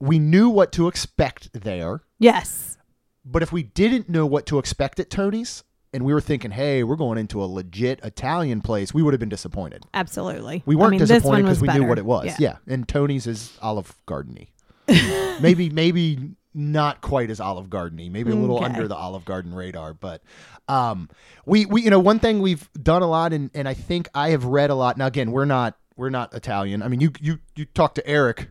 We 0.00 0.18
knew 0.18 0.48
what 0.48 0.72
to 0.72 0.88
expect 0.88 1.50
there. 1.52 2.02
yes, 2.18 2.78
But 3.24 3.42
if 3.42 3.52
we 3.52 3.62
didn't 3.62 4.08
know 4.08 4.26
what 4.26 4.44
to 4.46 4.58
expect 4.58 5.00
at 5.00 5.08
Tony's 5.08 5.64
and 5.94 6.04
we 6.04 6.12
were 6.12 6.20
thinking, 6.20 6.50
hey, 6.50 6.82
we're 6.84 6.96
going 6.96 7.16
into 7.16 7.42
a 7.42 7.46
legit 7.46 8.00
Italian 8.04 8.60
place, 8.60 8.92
we 8.92 9.02
would 9.02 9.14
have 9.14 9.20
been 9.20 9.28
disappointed. 9.30 9.84
absolutely. 9.94 10.62
We 10.66 10.74
weren't 10.76 10.88
I 10.88 10.90
mean, 10.90 10.98
disappointed 11.00 11.42
because 11.44 11.60
we 11.62 11.68
was 11.68 11.76
knew 11.78 11.86
what 11.86 11.98
it 11.98 12.04
was. 12.04 12.26
Yeah. 12.26 12.36
Yeah. 12.38 12.56
And 12.66 12.86
Tony's 12.86 13.26
is 13.26 13.56
Olive 13.62 13.96
Gardeny. 14.06 14.48
maybe, 15.40 15.70
maybe 15.70 16.18
not 16.52 17.00
quite 17.00 17.30
as 17.30 17.40
Olive 17.40 17.68
Gardeny. 17.68 18.10
Maybe 18.10 18.30
a 18.30 18.34
little 18.34 18.56
Okay. 18.56 18.66
under 18.66 18.86
the 18.86 18.94
Olive 18.94 19.24
Garden 19.24 19.54
radar. 19.54 19.94
But 19.94 20.22
um, 20.68 21.08
we, 21.46 21.64
we, 21.66 21.82
you 21.82 21.90
know, 21.90 21.98
one 21.98 22.18
thing 22.18 22.40
we've 22.40 22.68
done 22.80 23.02
a 23.02 23.06
lot, 23.08 23.32
and, 23.32 23.50
and 23.54 23.66
I 23.66 23.74
think 23.74 24.08
I 24.14 24.30
have 24.30 24.44
read 24.44 24.70
a 24.70 24.74
lot. 24.74 24.96
Now, 24.98 25.06
again, 25.06 25.32
we're 25.32 25.46
not 25.46 25.76
we're 25.96 26.10
not 26.10 26.34
Italian. 26.34 26.82
I 26.82 26.88
mean, 26.88 27.00
you 27.00 27.12
you 27.20 27.38
you 27.56 27.64
talk 27.66 27.94
to 27.96 28.06
Eric, 28.06 28.50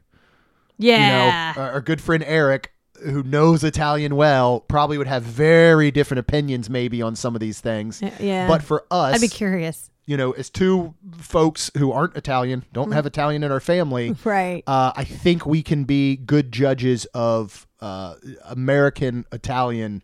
Yeah. 0.77 1.51
you 1.51 1.55
know, 1.55 1.61
our, 1.61 1.71
our 1.73 1.81
good 1.81 2.01
friend 2.01 2.23
Eric, 2.25 2.72
who 3.03 3.23
knows 3.23 3.63
Italian 3.63 4.15
well, 4.15 4.59
probably 4.61 4.97
would 4.97 5.07
have 5.07 5.23
very 5.23 5.91
different 5.91 6.19
opinions 6.19 6.69
maybe 6.69 7.01
on 7.01 7.15
some 7.15 7.35
of 7.35 7.39
these 7.41 7.59
things. 7.59 8.01
yeah. 8.19 8.47
But 8.47 8.63
for 8.63 8.85
us, 8.91 9.15
I'd 9.15 9.21
be 9.21 9.27
curious. 9.27 9.89
you 10.05 10.17
know, 10.17 10.31
as 10.31 10.49
two 10.49 10.93
folks 11.17 11.71
who 11.77 11.91
aren't 11.91 12.15
Italian, 12.17 12.63
don't 12.73 12.89
Mm. 12.89 12.93
have 12.93 13.05
Italian 13.05 13.43
in 13.43 13.51
our 13.51 13.59
family, 13.59 14.15
Right. 14.23 14.63
uh, 14.67 14.91
I 14.95 15.03
think 15.03 15.45
we 15.45 15.63
can 15.63 15.83
be 15.85 16.15
good 16.17 16.51
judges 16.51 17.05
of 17.13 17.67
uh, 17.79 18.15
American 18.45 19.25
Italian 19.31 20.03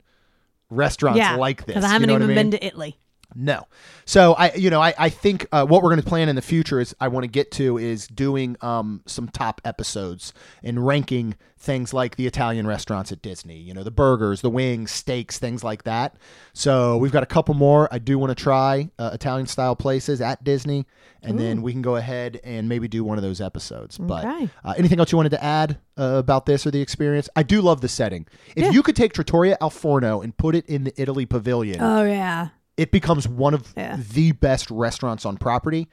restaurants 0.70 1.18
yeah. 1.18 1.36
like 1.36 1.60
this. 1.66 1.76
Because 1.76 1.84
I 1.86 1.90
haven't 1.90 2.10
know 2.10 2.16
even 2.16 2.24
I 2.24 2.28
mean? 2.28 2.36
been 2.36 2.52
to 2.60 2.66
Italy. 2.66 2.98
No. 3.36 3.68
So 4.06 4.34
I, 4.34 4.54
you 4.54 4.70
know, 4.70 4.82
I, 4.82 4.94
I 4.98 5.10
think 5.10 5.48
uh, 5.52 5.66
what 5.66 5.84
we're 5.84 5.90
going 5.90 6.02
to 6.02 6.08
plan 6.08 6.30
in 6.30 6.36
the 6.36 6.42
future 6.42 6.80
is 6.80 6.96
I 7.00 7.10
want 7.10 7.24
to 7.26 7.28
get 7.28 7.52
to 7.54 7.78
is 7.78 8.08
doing 8.08 8.56
um, 8.62 9.02
some 9.06 9.28
top 9.28 9.62
episodes 9.66 10.34
and 10.64 10.86
ranking 10.86 11.36
things 11.62 11.94
like 11.94 12.16
the 12.16 12.26
Italian 12.26 12.66
restaurants 12.66 13.12
at 13.12 13.22
Disney. 13.22 13.58
You 13.58 13.74
know, 13.74 13.84
the 13.84 13.92
burgers, 13.92 14.42
the 14.42 14.50
wings, 14.50 14.92
steaks, 14.92 15.38
things 15.38 15.64
like 15.64 15.84
that. 15.84 16.16
So 16.54 16.98
we've 16.98 17.12
got 17.12 17.22
a 17.22 17.28
couple 17.28 17.54
more. 17.54 17.88
I 17.92 18.00
do 18.00 18.18
want 18.18 18.36
to 18.36 18.42
try 18.44 18.90
uh, 18.98 19.12
Italian 19.14 19.46
style 19.46 19.76
places 19.76 20.22
at 20.22 20.44
Disney, 20.44 20.86
and 21.22 21.38
then 21.38 21.62
we 21.62 21.72
can 21.74 21.82
go 21.82 21.98
ahead 21.98 22.40
and 22.44 22.70
maybe 22.70 22.88
do 22.88 23.04
one 23.04 23.18
of 23.18 23.24
those 23.24 23.42
episodes. 23.42 23.98
But 23.98 24.26
uh, 24.64 24.74
anything 24.78 25.00
else 25.00 25.12
you 25.12 25.18
wanted 25.18 25.32
to 25.32 25.44
add 25.44 25.78
uh, 25.98 26.16
about 26.18 26.46
this 26.46 26.66
or 26.66 26.72
the 26.72 26.82
experience? 26.82 27.28
I 27.36 27.44
do 27.44 27.62
love 27.62 27.82
the 27.82 27.90
setting. 27.90 28.26
If 28.56 28.64
Yeah. 28.66 28.72
you 28.72 28.82
could 28.82 28.96
take 28.96 29.14
Trattoria 29.14 29.58
Al 29.62 29.70
Forno 29.70 30.22
and 30.22 30.36
put 30.36 30.56
it 30.56 30.66
in 30.66 30.86
the 30.86 30.94
Italy 31.00 31.26
Pavilion 31.26 31.82
Oh 31.82 32.04
yeah. 32.06 32.50
It 32.80 32.92
becomes 32.92 33.28
one 33.28 33.54
of 33.54 33.74
Yeah. 33.76 33.98
the 34.14 34.32
best 34.32 34.72
restaurants 34.72 35.26
on 35.26 35.36
property. 35.38 35.90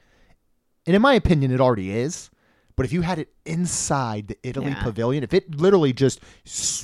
And 0.85 0.95
in 0.95 1.01
my 1.01 1.15
opinion, 1.15 1.51
it 1.51 1.59
already 1.59 1.91
is. 1.91 2.29
But 2.77 2.85
if 2.85 2.93
you 2.93 3.01
had 3.01 3.19
it 3.19 3.33
inside 3.45 4.27
the 4.29 4.37
Italy 4.43 4.67
Yeah. 4.69 4.83
pavilion, 4.83 5.23
if 5.23 5.33
it 5.33 5.55
literally 5.59 5.91
just, 5.91 6.21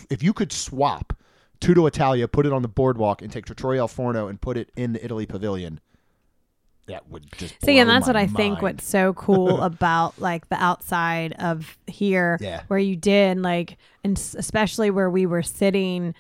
if 0.10 0.22
you 0.22 0.34
could 0.34 0.52
swap 0.52 1.14
Tutto 1.62 1.86
Italia, 1.86 2.28
put 2.28 2.46
it 2.46 2.52
on 2.52 2.62
the 2.64 2.68
boardwalk, 2.68 3.22
and 3.22 3.32
take 3.32 3.46
Trattoria 3.46 3.80
Al 3.82 3.88
Forno 3.88 4.28
and 4.28 4.42
put 4.42 4.58
it 4.58 4.72
in 4.76 4.92
the 4.92 5.06
Italy 5.06 5.26
pavilion, 5.26 5.80
that 6.88 7.10
would 7.10 7.32
just. 7.38 7.56
See, 7.64 7.80
and 7.80 7.90
that's 7.90 8.08
what 8.08 8.18
I 8.18 8.28
think 8.28 8.62
what's 8.62 8.86
so 8.86 9.14
cool 9.14 9.62
about 9.72 10.20
like 10.20 10.50
the 10.50 10.62
outside 10.62 11.32
of 11.40 11.78
here, 11.88 12.38
Yeah. 12.42 12.64
where 12.68 12.80
you 12.80 12.98
did 12.98 13.40
like, 13.40 13.78
and 14.04 14.18
especially 14.36 14.90
where 14.90 15.10
we 15.10 15.26
were 15.26 15.44
sitting, 15.44 16.14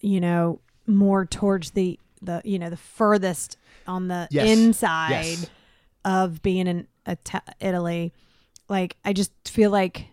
you 0.00 0.20
know, 0.20 0.60
more 0.86 1.26
towards 1.26 1.72
the 1.72 1.98
the 2.26 2.42
you 2.44 2.58
know 2.58 2.68
the 2.70 2.76
furthest 2.76 3.56
on 3.86 4.08
the 4.08 4.28
Yes. 4.30 4.48
inside 4.58 5.10
Yes. 5.10 5.46
of 6.04 6.42
being 6.42 6.66
in 6.66 6.86
Italy. 7.60 8.12
Like, 8.68 8.96
I 9.04 9.12
just 9.12 9.32
feel 9.46 9.70
like 9.70 10.06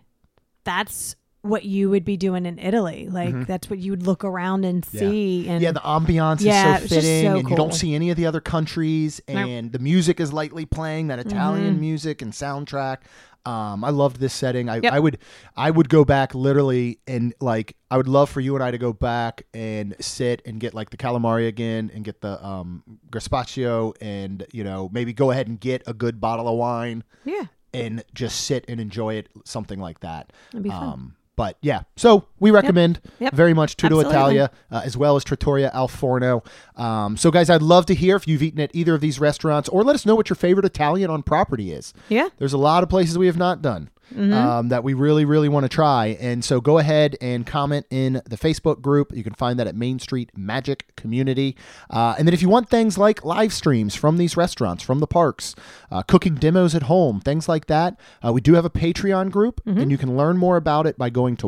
that's 0.64 1.16
what 1.42 1.64
you 1.64 1.90
would 1.90 2.04
be 2.06 2.16
doing 2.16 2.46
in 2.46 2.58
Italy. 2.58 3.06
Like, 3.10 3.46
that's 3.46 3.68
what 3.68 3.78
you 3.78 3.90
would 3.92 4.06
look 4.06 4.24
around 4.24 4.64
and 4.64 4.82
Mm-hmm. 4.82 4.96
Yeah. 4.96 5.00
see. 5.10 5.48
And 5.48 5.62
yeah, 5.62 5.72
the 5.72 5.80
ambiance 5.80 6.40
Yeah, 6.40 6.76
is 6.76 6.82
so 6.82 6.88
fitting, 6.88 7.26
so 7.26 7.38
and 7.38 7.50
you 7.50 7.56
don't 7.56 7.74
see 7.74 7.94
any 7.94 8.08
of 8.10 8.16
the 8.16 8.24
other 8.26 8.40
countries, 8.40 9.20
and 9.28 9.70
the 9.72 9.78
music 9.78 10.20
is 10.20 10.32
lightly 10.32 10.64
playing 10.64 11.08
that 11.08 11.18
Italian 11.18 11.78
music 11.80 12.22
and 12.22 12.32
soundtrack. 12.32 12.98
Um, 13.46 13.84
I 13.84 13.90
loved 13.90 14.20
this 14.20 14.32
setting. 14.32 14.68
I, 14.68 14.76
Yep. 14.76 14.92
I 14.92 15.00
would, 15.00 15.18
I 15.56 15.70
would 15.70 15.88
go 15.88 16.04
back 16.04 16.34
literally, 16.34 16.98
and 17.06 17.34
like, 17.40 17.76
I 17.90 17.96
would 17.96 18.08
love 18.08 18.30
for 18.30 18.40
you 18.40 18.54
and 18.54 18.64
I 18.64 18.70
to 18.70 18.78
go 18.78 18.92
back 18.92 19.44
and 19.52 19.94
sit 20.00 20.42
and 20.46 20.58
get 20.58 20.74
like 20.74 20.90
the 20.90 20.96
calamari 20.96 21.46
again, 21.46 21.90
and 21.94 22.04
get 22.04 22.20
the 22.20 22.44
um, 22.44 22.82
gazpacho, 23.10 23.94
and 24.00 24.46
you 24.52 24.64
know 24.64 24.88
maybe 24.92 25.12
go 25.12 25.30
ahead 25.30 25.48
and 25.48 25.60
get 25.60 25.82
a 25.86 25.94
good 25.94 26.20
bottle 26.20 26.48
of 26.48 26.56
wine 26.56 27.04
yeah, 27.24 27.44
and 27.72 28.04
just 28.14 28.44
sit 28.44 28.64
and 28.68 28.80
enjoy 28.80 29.14
it, 29.14 29.28
something 29.44 29.78
like 29.78 30.00
that. 30.00 30.32
That'd 30.52 30.64
be 30.64 30.70
fun. 30.70 30.82
Um, 30.88 31.16
but 31.36 31.56
yeah, 31.62 31.82
so 31.96 32.26
we 32.40 32.50
recommend 32.50 33.00
Yep. 33.18 33.32
very 33.34 33.54
much 33.54 33.76
Tutto 33.76 33.96
Absolutely. 33.96 34.12
Italia 34.18 34.50
uh, 34.70 34.82
as 34.84 34.96
well 34.96 35.16
as 35.16 35.24
Trattoria 35.24 35.70
Al 35.74 35.88
Forno. 35.88 36.42
Um, 36.76 37.16
so 37.16 37.30
guys, 37.30 37.50
I'd 37.50 37.62
love 37.62 37.86
to 37.86 37.94
hear 37.94 38.16
if 38.16 38.26
you've 38.28 38.42
eaten 38.42 38.60
at 38.60 38.70
either 38.74 38.94
of 38.94 39.00
these 39.00 39.18
restaurants, 39.18 39.68
or 39.68 39.82
let 39.84 39.94
us 39.94 40.04
know 40.06 40.14
what 40.14 40.28
your 40.30 40.36
favorite 40.36 40.64
Italian 40.66 41.10
on 41.10 41.22
property 41.22 41.72
is. 41.72 41.92
yeah. 42.08 42.28
There's 42.38 42.52
a 42.52 42.58
lot 42.58 42.82
of 42.82 42.88
places 42.88 43.16
we 43.18 43.26
have 43.26 43.36
not 43.36 43.62
done 43.62 43.90
um, 44.16 44.68
that 44.68 44.84
we 44.84 44.94
really, 44.94 45.24
really 45.24 45.48
want 45.48 45.64
to 45.64 45.68
try. 45.68 46.16
And 46.20 46.44
so 46.44 46.60
go 46.60 46.78
ahead 46.78 47.16
and 47.20 47.46
comment 47.46 47.86
in 47.90 48.22
the 48.26 48.36
Facebook 48.36 48.80
group. 48.80 49.14
You 49.14 49.24
can 49.24 49.34
find 49.34 49.58
that 49.58 49.66
at 49.66 49.74
Main 49.74 49.98
Street 49.98 50.30
Magic 50.36 50.94
Community. 50.96 51.56
Uh, 51.90 52.14
and 52.18 52.26
then 52.26 52.34
if 52.34 52.42
you 52.42 52.48
want 52.48 52.68
things 52.68 52.96
like 52.98 53.24
live 53.24 53.52
streams 53.52 53.94
from 53.94 54.16
these 54.16 54.36
restaurants, 54.36 54.82
from 54.82 55.00
the 55.00 55.06
parks, 55.06 55.54
uh, 55.90 56.02
cooking 56.02 56.34
demos 56.36 56.74
at 56.74 56.84
home, 56.84 57.20
things 57.20 57.48
like 57.48 57.66
that, 57.66 57.98
uh, 58.24 58.32
we 58.32 58.40
do 58.40 58.54
have 58.54 58.64
a 58.64 58.70
Patreon 58.70 59.30
group, 59.30 59.60
and 59.66 59.90
you 59.90 59.98
can 59.98 60.16
learn 60.16 60.36
more 60.36 60.56
about 60.56 60.86
it 60.86 60.96
by 60.98 61.10
going 61.10 61.36
to 61.38 61.46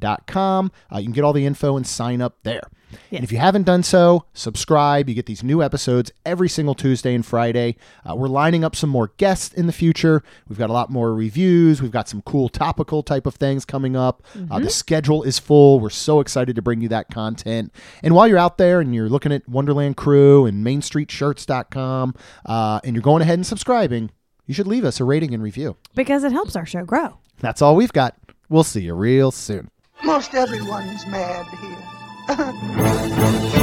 wonderlandcrew.com. 0.00 0.72
Uh, 0.92 0.98
you 0.98 1.04
can 1.04 1.12
get 1.12 1.24
all 1.24 1.32
the 1.32 1.46
info 1.46 1.76
and 1.76 1.86
sign 1.86 2.20
up 2.20 2.36
there. 2.42 2.62
And 3.10 3.24
if 3.24 3.32
you 3.32 3.38
haven't 3.38 3.64
done 3.64 3.82
so, 3.82 4.24
subscribe. 4.32 5.08
You 5.08 5.14
get 5.14 5.26
these 5.26 5.42
new 5.42 5.60
episodes 5.62 6.12
every 6.24 6.48
single 6.48 6.74
Tuesday 6.74 7.14
and 7.14 7.26
Friday. 7.26 7.76
Uh, 8.08 8.14
we're 8.14 8.28
lining 8.28 8.64
up 8.64 8.76
some 8.76 8.88
more 8.88 9.10
guests 9.16 9.52
in 9.52 9.66
the 9.66 9.72
future. 9.72 10.22
We've 10.48 10.58
got 10.58 10.70
a 10.70 10.72
lot 10.72 10.88
more 10.88 11.12
reviews. 11.12 11.82
We've 11.82 11.90
got 11.90 12.08
some 12.08 12.22
cool 12.22 12.48
topical 12.48 13.02
type 13.02 13.26
of 13.26 13.34
things 13.34 13.64
coming 13.64 13.96
up. 13.96 14.22
Uh, 14.50 14.60
the 14.60 14.70
schedule 14.70 15.24
is 15.24 15.38
full. 15.38 15.80
We're 15.80 15.90
so 15.90 16.20
excited 16.20 16.56
to 16.56 16.62
bring 16.62 16.80
you 16.80 16.88
that 16.88 17.10
content. 17.10 17.72
And 18.02 18.14
while 18.14 18.28
you're 18.28 18.38
out 18.38 18.56
there 18.56 18.80
and 18.80 18.94
you're 18.94 19.08
looking 19.08 19.32
at 19.32 19.48
Wonderland 19.48 19.96
Crew 19.96 20.46
and 20.46 20.64
MainStreetShirts.com 20.64 22.14
uh, 22.46 22.80
and 22.84 22.94
you're 22.94 23.02
going 23.02 23.22
ahead 23.22 23.38
and 23.38 23.46
subscribing, 23.46 24.10
you 24.46 24.54
should 24.54 24.68
leave 24.68 24.84
us 24.84 25.00
a 25.00 25.04
rating 25.04 25.34
and 25.34 25.42
review. 25.42 25.76
Because 25.94 26.22
it 26.22 26.32
helps 26.32 26.54
our 26.54 26.66
show 26.66 26.84
grow. 26.84 27.18
That's 27.40 27.60
all 27.60 27.74
we've 27.74 27.92
got. 27.92 28.16
We'll 28.48 28.64
see 28.64 28.82
you 28.82 28.94
real 28.94 29.32
soon. 29.32 29.68
Most 30.06 30.34
everyone's 30.34 31.04
mad 31.08 31.46
here. 31.58 33.52